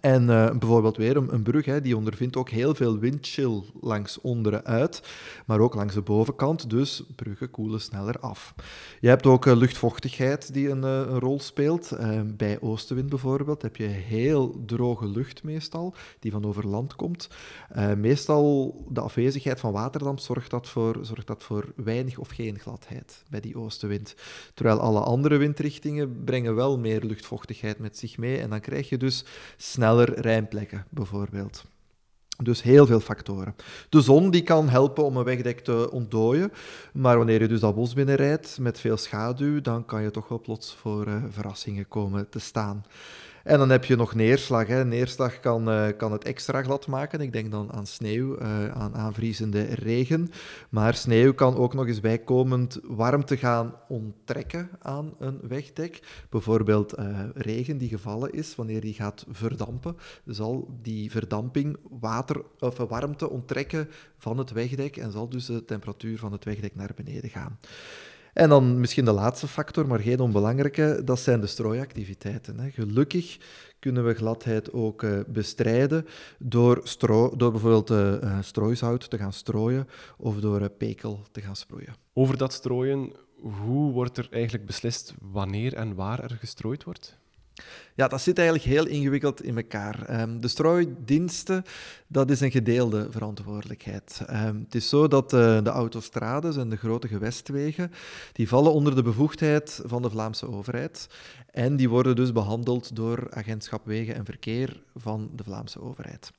En 0.00 0.22
uh, 0.22 0.50
bijvoorbeeld 0.50 0.96
weer 0.96 1.16
een, 1.16 1.34
een 1.34 1.42
brug, 1.42 1.64
hè, 1.64 1.80
die 1.80 1.96
ondervindt 1.96 2.36
ook 2.36 2.48
heel 2.48 2.74
veel 2.74 2.98
windchill 2.98 3.62
langs 3.80 4.20
onderen 4.20 4.64
uit, 4.64 5.02
maar 5.46 5.60
ook 5.60 5.74
langs 5.74 5.94
de 5.94 6.02
bovenkant, 6.02 6.70
dus 6.70 7.02
bruggen 7.16 7.50
koelen 7.50 7.80
sneller 7.80 8.18
af. 8.18 8.54
Je 9.00 9.08
hebt 9.08 9.26
ook 9.26 9.46
uh, 9.46 9.56
luchtvochtigheid 9.56 10.52
die 10.52 10.68
een, 10.68 10.82
uh, 10.82 10.98
een 10.98 11.18
rol 11.18 11.40
speelt. 11.40 11.96
bij 12.26 12.60
oostenwind 12.60 13.08
bijvoorbeeld 13.08 13.62
heb 13.62 13.76
je 13.76 13.84
heel 13.84 14.62
droge 14.66 15.06
lucht 15.06 15.42
meestal, 15.42 15.94
die 16.18 16.30
van 16.30 16.44
over 16.44 16.66
land 16.66 16.94
komt. 16.94 17.28
meestal 17.96 18.74
de 18.88 19.00
afwezigheid 19.00 19.60
van 19.60 19.72
waterdamp 19.72 20.18
zorgt 20.18 20.50
dat, 20.50 20.68
voor, 20.68 20.98
zorgt 21.02 21.26
dat 21.26 21.42
voor 21.42 21.72
weinig 21.76 22.18
of 22.18 22.28
geen 22.28 22.58
gladheid 22.58 23.22
bij 23.30 23.40
die 23.40 23.56
oostenwind. 23.56 24.14
Terwijl 24.54 24.80
alle 24.80 25.00
andere 25.00 25.36
windrichtingen 25.36 26.24
brengen 26.24 26.54
wel 26.54 26.78
meer 26.78 27.04
luchtvochtigheid 27.04 27.78
met 27.78 27.98
zich 27.98 28.18
mee 28.18 28.38
en 28.38 28.50
dan 28.50 28.60
krijg 28.60 28.88
je 28.88 28.96
dus 28.96 29.24
sneller 29.82 30.20
rijmplekken, 30.20 30.84
bijvoorbeeld. 30.88 31.64
Dus 32.42 32.62
heel 32.62 32.86
veel 32.86 33.00
factoren. 33.00 33.54
De 33.88 34.00
zon 34.00 34.30
die 34.30 34.42
kan 34.42 34.68
helpen 34.68 35.04
om 35.04 35.16
een 35.16 35.24
wegdek 35.24 35.60
te 35.60 35.90
ontdooien, 35.90 36.52
maar 36.92 37.16
wanneer 37.16 37.40
je 37.40 37.48
dus 37.48 37.60
dat 37.60 37.74
bos 37.74 37.94
binnenrijdt 37.94 38.58
met 38.60 38.80
veel 38.80 38.96
schaduw, 38.96 39.60
dan 39.60 39.84
kan 39.84 40.02
je 40.02 40.10
toch 40.10 40.28
wel 40.28 40.40
plots 40.40 40.74
voor 40.74 41.06
uh, 41.06 41.14
verrassingen 41.28 41.88
komen 41.88 42.28
te 42.28 42.38
staan. 42.38 42.84
En 43.44 43.58
dan 43.58 43.70
heb 43.70 43.84
je 43.84 43.96
nog 43.96 44.14
neerslag. 44.14 44.66
Hè. 44.66 44.84
Neerslag 44.84 45.40
kan, 45.40 45.68
uh, 45.68 45.86
kan 45.96 46.12
het 46.12 46.24
extra 46.24 46.62
glad 46.62 46.86
maken. 46.86 47.20
Ik 47.20 47.32
denk 47.32 47.50
dan 47.50 47.72
aan 47.72 47.86
sneeuw, 47.86 48.40
uh, 48.40 48.68
aan 48.68 48.94
aanvriezende 48.94 49.62
regen. 49.62 50.30
Maar 50.68 50.94
sneeuw 50.94 51.34
kan 51.34 51.56
ook 51.56 51.74
nog 51.74 51.86
eens 51.86 52.00
bijkomend 52.00 52.80
warmte 52.82 53.36
gaan 53.36 53.74
onttrekken 53.88 54.68
aan 54.78 55.14
een 55.18 55.40
wegdek. 55.48 56.24
Bijvoorbeeld 56.30 56.98
uh, 56.98 57.18
regen 57.34 57.78
die 57.78 57.88
gevallen 57.88 58.32
is, 58.32 58.54
wanneer 58.54 58.80
die 58.80 58.94
gaat 58.94 59.24
verdampen, 59.30 59.96
zal 60.26 60.78
die 60.82 61.10
verdamping 61.10 61.76
water, 62.00 62.42
of 62.58 62.76
warmte 62.76 63.30
onttrekken 63.30 63.88
van 64.18 64.38
het 64.38 64.50
wegdek 64.50 64.96
en 64.96 65.12
zal 65.12 65.28
dus 65.28 65.46
de 65.46 65.64
temperatuur 65.64 66.18
van 66.18 66.32
het 66.32 66.44
wegdek 66.44 66.74
naar 66.74 66.90
beneden 66.96 67.30
gaan. 67.30 67.58
En 68.32 68.48
dan 68.48 68.80
misschien 68.80 69.04
de 69.04 69.12
laatste 69.12 69.48
factor, 69.48 69.86
maar 69.86 70.00
geen 70.00 70.20
onbelangrijke, 70.20 71.00
dat 71.04 71.20
zijn 71.20 71.40
de 71.40 71.46
strooiactiviteiten. 71.46 72.58
Hè. 72.58 72.70
Gelukkig 72.70 73.38
kunnen 73.78 74.04
we 74.06 74.14
gladheid 74.14 74.72
ook 74.72 75.02
uh, 75.02 75.20
bestrijden 75.26 76.06
door, 76.38 76.80
stro 76.82 77.36
door 77.36 77.50
bijvoorbeeld 77.50 77.90
uh, 77.90 78.38
strooishout 78.40 79.10
te 79.10 79.18
gaan 79.18 79.32
strooien 79.32 79.88
of 80.16 80.40
door 80.40 80.70
pekel 80.70 81.20
te 81.32 81.40
gaan 81.40 81.56
sproeien. 81.56 81.94
Over 82.12 82.36
dat 82.36 82.52
strooien, 82.52 83.12
hoe 83.40 83.92
wordt 83.92 84.18
er 84.18 84.28
eigenlijk 84.30 84.66
beslist 84.66 85.14
wanneer 85.20 85.74
en 85.74 85.94
waar 85.94 86.22
er 86.22 86.36
gestrooid 86.40 86.84
wordt? 86.84 87.18
Ja, 87.94 88.08
dat 88.08 88.20
zit 88.20 88.38
eigenlijk 88.38 88.68
heel 88.68 88.86
ingewikkeld 88.86 89.42
in 89.42 89.56
elkaar. 89.56 90.20
Um, 90.20 90.40
de 90.40 90.48
strooidiensten, 90.48 91.62
dat 92.06 92.30
is 92.30 92.40
een 92.40 92.50
gedeelde 92.50 93.06
verantwoordelijkheid. 93.10 94.22
Um, 94.30 94.60
het 94.64 94.74
is 94.74 94.88
zo 94.88 95.08
dat 95.08 95.32
uh, 95.32 95.62
de 95.62 95.70
autostrades 95.70 96.56
en 96.56 96.68
de 96.68 96.76
grote 96.76 97.08
gewestwegen, 97.08 97.90
die 98.32 98.48
vallen 98.48 98.72
onder 98.72 98.94
de 98.94 99.02
bevoegdheid 99.02 99.80
van 99.84 100.02
de 100.02 100.10
Vlaamse 100.10 100.48
overheid. 100.48 101.06
En 101.50 101.76
die 101.76 101.88
worden 101.88 102.16
dus 102.16 102.32
behandeld 102.32 102.96
door 102.96 103.26
Agentschap 103.30 103.86
Wegen 103.86 104.14
en 104.14 104.24
Verkeer 104.24 104.82
van 104.96 105.30
de 105.34 105.44
Vlaamse 105.44 105.80
overheid. 105.80 106.30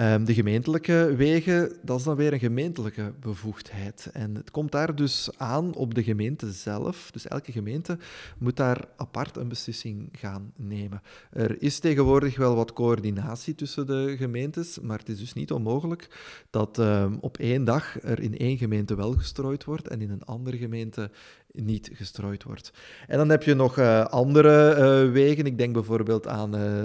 Um, 0.00 0.24
de 0.24 0.34
gemeentelijke 0.34 1.14
wegen, 1.16 1.76
dat 1.82 1.98
is 1.98 2.04
dan 2.04 2.16
weer 2.16 2.32
een 2.32 2.38
gemeentelijke 2.38 3.12
bevoegdheid. 3.20 4.10
En 4.12 4.34
het 4.34 4.50
komt 4.50 4.72
daar 4.72 4.94
dus 4.94 5.30
aan 5.36 5.74
op 5.74 5.94
de 5.94 6.02
gemeente 6.02 6.52
zelf. 6.52 7.10
Dus 7.10 7.26
elke 7.26 7.52
gemeente 7.52 7.98
moet 8.38 8.56
daar 8.56 8.84
apart 8.96 9.36
een 9.36 9.48
beslissing 9.48 10.08
gaan 10.12 10.52
nemen. 10.56 10.79
Er 11.30 11.62
is 11.62 11.78
tegenwoordig 11.78 12.36
wel 12.36 12.54
wat 12.54 12.72
coördinatie 12.72 13.54
tussen 13.54 13.86
de 13.86 14.14
gemeentes, 14.18 14.78
maar 14.80 14.98
het 14.98 15.08
is 15.08 15.18
dus 15.18 15.32
niet 15.32 15.52
onmogelijk 15.52 16.08
dat 16.50 16.78
um, 16.78 17.18
op 17.20 17.38
één 17.38 17.64
dag 17.64 18.02
er 18.02 18.20
in 18.20 18.38
één 18.38 18.58
gemeente 18.58 18.94
wel 18.94 19.12
gestrooid 19.12 19.64
wordt 19.64 19.88
en 19.88 20.00
in 20.00 20.10
een 20.10 20.24
andere 20.24 20.56
gemeente 20.56 21.10
niet 21.52 21.90
gestrooid 21.92 22.42
wordt. 22.42 22.72
En 23.06 23.18
dan 23.18 23.28
heb 23.28 23.42
je 23.42 23.54
nog 23.54 23.78
uh, 23.78 24.04
andere 24.04 24.76
uh, 25.06 25.12
wegen. 25.12 25.46
Ik 25.46 25.58
denk 25.58 25.72
bijvoorbeeld 25.72 26.26
aan 26.26 26.56
uh, 26.56 26.82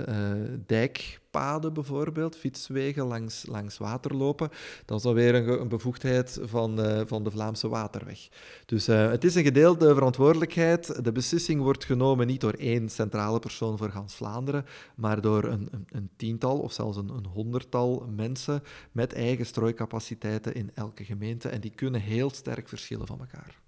dijkpaden, 1.36 1.74
bijvoorbeeld, 1.74 2.36
fietswegen 2.36 3.06
langs, 3.06 3.46
langs 3.46 3.78
waterlopen. 3.78 4.50
Dat 4.86 5.00
is 5.00 5.04
een, 5.04 5.62
een 5.62 5.68
bevoegdheid 5.68 6.40
van, 6.44 6.80
van 7.08 7.24
de 7.24 7.32
Vlaamse 7.32 7.68
Waterweg. 7.68 8.28
Dus 8.66 8.86
het 8.86 9.24
is 9.24 9.36
een 9.36 9.44
gedeelde 9.44 9.94
verantwoordelijkheid. 9.94 11.04
De 11.04 11.12
beslissing 11.12 11.62
wordt 11.62 11.86
genomen 11.86 12.28
niet 12.28 12.42
door 12.42 12.54
één 12.54 12.90
centrale 12.90 13.40
persoon 13.40 13.78
voor 13.78 13.90
gans 13.90 14.16
Vlaanderen, 14.16 14.66
maar 14.96 15.22
door 15.22 15.44
een, 15.44 15.68
een, 15.72 15.88
een 15.92 16.10
tiental 16.16 16.60
of 16.60 16.74
zelfs 16.74 16.98
een, 16.98 17.10
een 17.10 17.26
honderdtal 17.26 18.08
mensen 18.16 18.64
met 18.92 19.14
eigen 19.14 19.46
strooicapaciteiten 19.46 20.54
in 20.54 20.72
elke 20.74 21.04
gemeente. 21.04 21.50
En 21.50 21.62
die 21.62 21.72
kunnen 21.76 22.02
heel 22.02 22.30
sterk 22.30 22.70
verschillen 22.70 23.08
van 23.08 23.20
elkaar. 23.20 23.64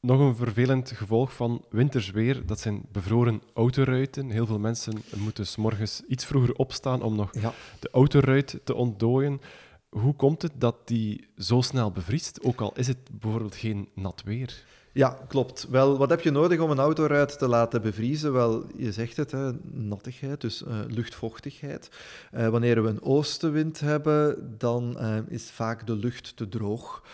Nog 0.00 0.20
een 0.20 0.36
vervelend 0.36 0.90
gevolg 0.90 1.32
van 1.32 1.64
winters 1.70 2.10
weer, 2.10 2.46
dat 2.46 2.60
zijn 2.60 2.82
bevroren 2.92 3.42
autoruiten. 3.54 4.30
Heel 4.30 4.46
veel 4.46 4.58
mensen 4.58 5.02
moeten 5.16 5.46
s 5.46 5.56
morgens 5.56 6.02
iets 6.08 6.24
vroeger 6.24 6.54
opstaan 6.54 7.02
om 7.02 7.16
nog 7.16 7.34
ja. 7.40 7.52
de 7.80 7.90
autoruit 7.92 8.60
te 8.64 8.74
ontdooien. 8.74 9.40
Hoe 9.88 10.14
komt 10.14 10.42
het 10.42 10.52
dat 10.54 10.76
die 10.84 11.28
zo 11.36 11.60
snel 11.60 11.90
bevriest, 11.90 12.42
ook 12.42 12.60
al 12.60 12.72
is 12.74 12.86
het 12.86 12.98
bijvoorbeeld 13.20 13.54
geen 13.54 13.88
nat 13.94 14.22
weer? 14.24 14.64
Ja, 14.92 15.18
klopt. 15.28 15.66
Wel, 15.70 15.98
wat 15.98 16.10
heb 16.10 16.20
je 16.20 16.30
nodig 16.30 16.60
om 16.60 16.70
een 16.70 16.78
autoruit 16.78 17.38
te 17.38 17.48
laten 17.48 17.82
bevriezen? 17.82 18.32
Wel, 18.32 18.64
je 18.76 18.92
zegt 18.92 19.16
het, 19.16 19.30
hè, 19.30 19.52
nattigheid, 19.62 20.40
dus 20.40 20.62
uh, 20.62 20.78
luchtvochtigheid. 20.86 21.90
Uh, 22.34 22.48
wanneer 22.48 22.82
we 22.82 22.88
een 22.88 23.02
oostenwind 23.02 23.80
hebben, 23.80 24.54
dan 24.58 24.96
uh, 25.00 25.16
is 25.28 25.50
vaak 25.50 25.86
de 25.86 25.96
lucht 25.96 26.36
te 26.36 26.48
droog. 26.48 27.04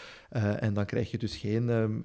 en 0.59 0.75
dan 0.75 0.87
krijg 0.87 1.11
je 1.11 1.19
dus 1.19 1.37
geen 1.37 1.71
ehm, 1.71 1.99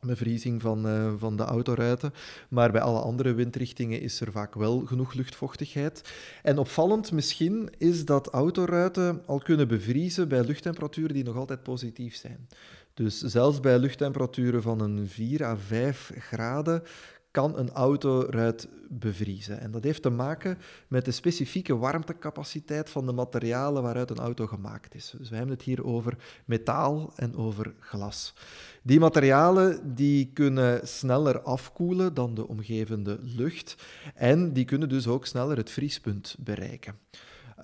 bevriezing 0.00 0.62
van, 0.62 0.86
uh, 0.86 1.12
van 1.18 1.36
de 1.36 1.42
autoruiten. 1.42 2.12
Maar 2.48 2.72
bij 2.72 2.80
alle 2.80 3.00
andere 3.00 3.34
windrichtingen 3.34 4.00
is 4.00 4.20
er 4.20 4.32
vaak 4.32 4.54
wel 4.54 4.80
genoeg 4.80 5.12
luchtvochtigheid. 5.12 6.12
En 6.42 6.58
opvallend 6.58 7.12
misschien 7.12 7.70
is 7.78 8.04
dat 8.04 8.28
autoruiten 8.28 9.22
al 9.26 9.38
kunnen 9.38 9.68
bevriezen 9.68 10.28
bij 10.28 10.44
luchttemperaturen 10.44 11.14
die 11.14 11.24
nog 11.24 11.36
altijd 11.36 11.62
positief 11.62 12.16
zijn. 12.16 12.48
Dus 12.94 13.20
zelfs 13.20 13.60
bij 13.60 13.78
luchttemperaturen 13.78 14.62
van 14.62 14.80
een 14.80 15.08
4 15.08 15.44
à 15.44 15.56
5 15.56 16.12
graden 16.18 16.82
kan 17.30 17.58
een 17.58 17.70
autoruit 17.70 18.68
bevriezen. 18.88 19.60
En 19.60 19.70
dat 19.70 19.84
heeft 19.84 20.02
te 20.02 20.10
maken 20.10 20.58
met 20.88 21.04
de 21.04 21.10
specifieke 21.10 21.76
warmtecapaciteit 21.76 22.90
van 22.90 23.06
de 23.06 23.12
materialen 23.12 23.82
waaruit 23.82 24.10
een 24.10 24.18
auto 24.18 24.46
gemaakt 24.46 24.94
is. 24.94 25.14
Dus 25.18 25.28
we 25.30 25.36
hebben 25.36 25.54
het 25.54 25.64
hier 25.64 25.84
over 25.84 26.16
metaal 26.44 27.12
en 27.16 27.36
over 27.36 27.74
glas. 27.80 28.34
Die 28.82 29.00
materialen 29.00 29.94
die 29.94 30.30
kunnen 30.32 30.88
sneller 30.88 31.42
afkoelen 31.42 32.14
dan 32.14 32.34
de 32.34 32.48
omgevende 32.48 33.18
lucht 33.22 33.76
en 34.14 34.52
die 34.52 34.64
kunnen 34.64 34.88
dus 34.88 35.06
ook 35.06 35.26
sneller 35.26 35.56
het 35.56 35.70
vriespunt 35.70 36.36
bereiken. 36.38 36.98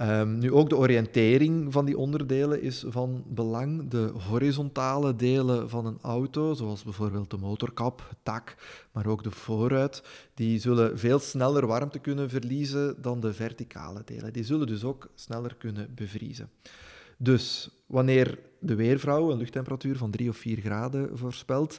Um, 0.01 0.39
nu 0.39 0.53
ook 0.53 0.69
de 0.69 0.77
oriëntering 0.77 1.73
van 1.73 1.85
die 1.85 1.99
onderdelen 1.99 2.63
is 2.63 2.85
van 2.89 3.25
belang. 3.27 3.89
De 3.89 4.13
horizontale 4.29 5.17
delen 5.17 5.71
van 5.71 5.87
een 5.87 5.99
auto, 6.03 6.55
zoals 6.55 6.83
bijvoorbeeld 6.83 7.31
de 7.31 7.37
motorkap, 7.37 8.07
het 8.09 8.19
dak, 8.23 8.57
maar 8.93 9.07
ook 9.07 9.23
de 9.23 9.31
voorruit, 9.31 10.03
die 10.35 10.59
zullen 10.59 10.99
veel 10.99 11.19
sneller 11.19 11.67
warmte 11.67 11.99
kunnen 11.99 12.31
verliezen 12.31 13.03
dan 13.03 13.21
de 13.21 13.33
verticale 13.33 14.03
delen. 14.05 14.33
Die 14.33 14.45
zullen 14.45 14.67
dus 14.67 14.85
ook 14.85 15.09
sneller 15.15 15.55
kunnen 15.55 15.93
bevriezen. 15.95 16.51
Dus 17.25 17.69
wanneer 17.87 18.39
de 18.59 18.75
weervrouw 18.75 19.31
een 19.31 19.39
luchttemperatuur 19.39 19.97
van 19.97 20.11
3 20.11 20.29
of 20.29 20.37
4 20.37 20.61
graden 20.61 21.19
voorspelt, 21.19 21.79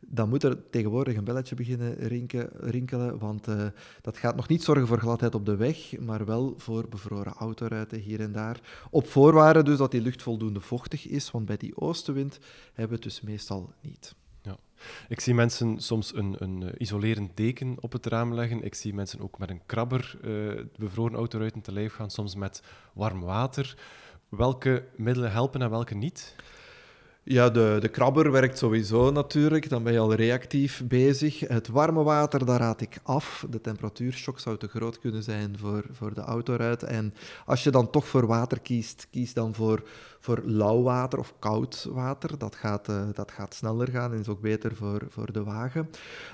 dan 0.00 0.28
moet 0.28 0.42
er 0.42 0.70
tegenwoordig 0.70 1.16
een 1.16 1.24
belletje 1.24 1.54
beginnen 1.54 1.94
rinken, 1.94 2.50
rinkelen, 2.52 3.18
want 3.18 3.48
uh, 3.48 3.66
dat 4.00 4.16
gaat 4.16 4.36
nog 4.36 4.48
niet 4.48 4.62
zorgen 4.62 4.86
voor 4.86 4.98
gladheid 4.98 5.34
op 5.34 5.46
de 5.46 5.56
weg, 5.56 5.98
maar 5.98 6.24
wel 6.24 6.54
voor 6.56 6.88
bevroren 6.88 7.32
autoruiten 7.32 7.98
hier 7.98 8.20
en 8.20 8.32
daar. 8.32 8.60
Op 8.90 9.06
voorwaarde 9.06 9.62
dus 9.62 9.78
dat 9.78 9.90
die 9.90 10.00
lucht 10.00 10.22
voldoende 10.22 10.60
vochtig 10.60 11.08
is, 11.08 11.30
want 11.30 11.46
bij 11.46 11.56
die 11.56 11.76
oostenwind 11.76 12.38
hebben 12.66 12.88
we 12.88 12.94
het 12.94 13.02
dus 13.02 13.20
meestal 13.20 13.72
niet. 13.80 14.14
Ja. 14.42 14.56
Ik 15.08 15.20
zie 15.20 15.34
mensen 15.34 15.80
soms 15.80 16.14
een, 16.14 16.36
een 16.38 16.62
eh, 16.62 16.72
isolerend 16.78 17.36
deken 17.36 17.76
op 17.80 17.92
het 17.92 18.06
raam 18.06 18.34
leggen. 18.34 18.62
Ik 18.62 18.74
zie 18.74 18.94
mensen 18.94 19.20
ook 19.20 19.38
met 19.38 19.50
een 19.50 19.66
krabber 19.66 20.18
uh, 20.24 20.60
bevroren 20.76 21.14
autoruiten 21.14 21.60
te 21.60 21.72
lijf 21.72 21.94
gaan, 21.94 22.10
soms 22.10 22.34
met 22.34 22.62
warm 22.94 23.20
water. 23.20 23.76
Welke 24.36 24.84
middelen 24.96 25.32
helpen 25.32 25.62
en 25.62 25.70
welke 25.70 25.94
niet? 25.94 26.34
Ja, 27.22 27.50
de, 27.50 27.76
de 27.80 27.88
krabber 27.88 28.30
werkt 28.30 28.58
sowieso 28.58 29.10
natuurlijk. 29.10 29.68
Dan 29.68 29.82
ben 29.82 29.92
je 29.92 29.98
al 29.98 30.14
reactief 30.14 30.82
bezig. 30.84 31.40
Het 31.40 31.68
warme 31.68 32.02
water, 32.02 32.46
daar 32.46 32.60
raad 32.60 32.80
ik 32.80 32.98
af. 33.02 33.46
De 33.50 33.60
temperatuurshock 33.60 34.38
zou 34.38 34.56
te 34.56 34.68
groot 34.68 34.98
kunnen 34.98 35.22
zijn 35.22 35.58
voor, 35.58 35.84
voor 35.90 36.14
de 36.14 36.20
autoruit. 36.20 36.82
En 36.82 37.14
als 37.46 37.64
je 37.64 37.70
dan 37.70 37.90
toch 37.90 38.08
voor 38.08 38.26
water 38.26 38.60
kiest, 38.60 39.06
kies 39.10 39.34
dan 39.34 39.54
voor 39.54 39.82
voor 40.22 40.42
lauw 40.44 40.82
water 40.82 41.18
of 41.18 41.34
koud 41.38 41.88
water. 41.90 42.38
Dat 42.38 42.54
gaat, 42.54 42.88
uh, 42.88 43.02
dat 43.12 43.30
gaat 43.30 43.54
sneller 43.54 43.88
gaan 43.88 44.12
en 44.12 44.18
is 44.18 44.28
ook 44.28 44.40
beter 44.40 44.76
voor, 44.76 45.02
voor 45.08 45.32
de 45.32 45.44
wagen. 45.44 45.90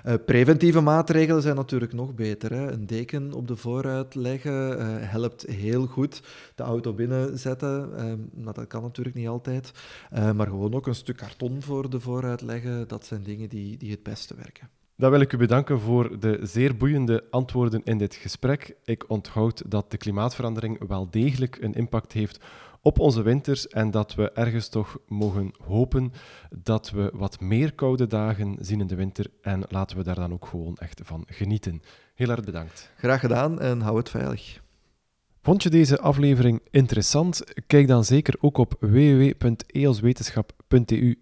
Uh, 0.06 0.14
preventieve 0.26 0.80
maatregelen 0.80 1.42
zijn 1.42 1.56
natuurlijk 1.56 1.92
nog 1.92 2.14
beter. 2.14 2.52
Hè. 2.52 2.72
Een 2.72 2.86
deken 2.86 3.32
op 3.32 3.48
de 3.48 3.56
voorruit 3.56 4.14
leggen 4.14 4.78
uh, 4.78 4.86
helpt 5.10 5.46
heel 5.46 5.86
goed. 5.86 6.22
De 6.54 6.62
auto 6.62 6.92
binnenzetten, 6.92 7.90
maar 8.34 8.54
dat 8.54 8.66
kan 8.66 8.82
natuurlijk 8.82 9.16
niet 9.16 9.28
altijd. 9.28 9.72
maar 10.10 10.46
gewoon 10.46 10.74
ook 10.74 10.86
een 10.86 10.94
stuk 10.94 11.16
karton 11.16 11.62
voor 11.62 11.90
de 11.90 12.00
voorruit 12.00 12.40
leggen, 12.40 12.88
dat 12.88 13.06
zijn 13.06 13.22
dingen 13.22 13.48
die, 13.48 13.76
die 13.76 13.90
het 13.90 14.02
beste 14.02 14.34
werken. 14.34 14.68
Dan 14.96 15.10
wil 15.10 15.20
ik 15.20 15.32
u 15.32 15.36
bedanken 15.36 15.80
voor 15.80 16.18
de 16.20 16.38
zeer 16.42 16.76
boeiende 16.76 17.24
antwoorden 17.30 17.80
in 17.84 17.98
dit 17.98 18.14
gesprek. 18.14 18.76
Ik 18.84 19.04
onthoud 19.10 19.70
dat 19.70 19.90
de 19.90 19.96
klimaatverandering 19.96 20.88
wel 20.88 21.10
degelijk 21.10 21.58
een 21.60 21.74
impact 21.74 22.12
heeft 22.12 22.44
op 22.88 22.98
onze 22.98 23.22
winters 23.22 23.66
en 23.66 23.90
dat 23.90 24.14
we 24.14 24.32
ergens 24.32 24.68
toch 24.68 24.98
mogen 25.06 25.50
hopen 25.64 26.12
dat 26.50 26.90
we 26.90 27.10
wat 27.14 27.40
meer 27.40 27.72
koude 27.72 28.06
dagen 28.06 28.56
zien 28.60 28.80
in 28.80 28.86
de 28.86 28.94
winter 28.94 29.26
en 29.42 29.62
laten 29.68 29.96
we 29.96 30.02
daar 30.02 30.14
dan 30.14 30.32
ook 30.32 30.46
gewoon 30.46 30.76
echt 30.76 31.00
van 31.04 31.24
genieten. 31.26 31.82
Heel 32.14 32.28
erg 32.28 32.44
bedankt. 32.44 32.90
Graag 32.96 33.20
gedaan 33.20 33.60
en 33.60 33.80
hou 33.80 33.96
het 33.96 34.10
veilig. 34.10 34.60
Vond 35.42 35.62
je 35.62 35.70
deze 35.70 36.00
aflevering 36.00 36.60
interessant? 36.70 37.42
Kijk 37.66 37.88
dan 37.88 38.04
zeker 38.04 38.34
ook 38.40 38.58
op 38.58 38.76
www.eoswetenschap.eu 38.80 41.14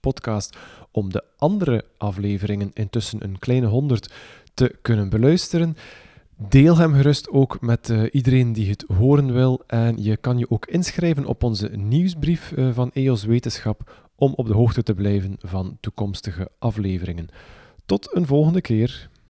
podcast 0.00 0.56
om 0.90 1.12
de 1.12 1.24
andere 1.36 1.84
afleveringen, 1.96 2.70
intussen 2.72 3.24
een 3.24 3.38
kleine 3.38 3.66
honderd, 3.66 4.12
te 4.54 4.76
kunnen 4.82 5.08
beluisteren. 5.08 5.76
Deel 6.38 6.76
hem 6.76 6.94
gerust 6.94 7.30
ook 7.30 7.60
met 7.60 7.88
uh, 7.88 8.02
iedereen 8.10 8.52
die 8.52 8.70
het 8.70 8.84
horen 8.96 9.32
wil. 9.32 9.62
En 9.66 10.02
je 10.02 10.16
kan 10.16 10.38
je 10.38 10.50
ook 10.50 10.66
inschrijven 10.66 11.24
op 11.24 11.42
onze 11.42 11.68
nieuwsbrief 11.68 12.52
uh, 12.56 12.74
van 12.74 12.90
EOS 12.92 13.24
Wetenschap 13.24 14.08
om 14.14 14.32
op 14.34 14.46
de 14.46 14.52
hoogte 14.52 14.82
te 14.82 14.94
blijven 14.94 15.36
van 15.38 15.76
toekomstige 15.80 16.48
afleveringen. 16.58 17.28
Tot 17.86 18.14
een 18.14 18.26
volgende 18.26 18.60
keer. 18.60 19.08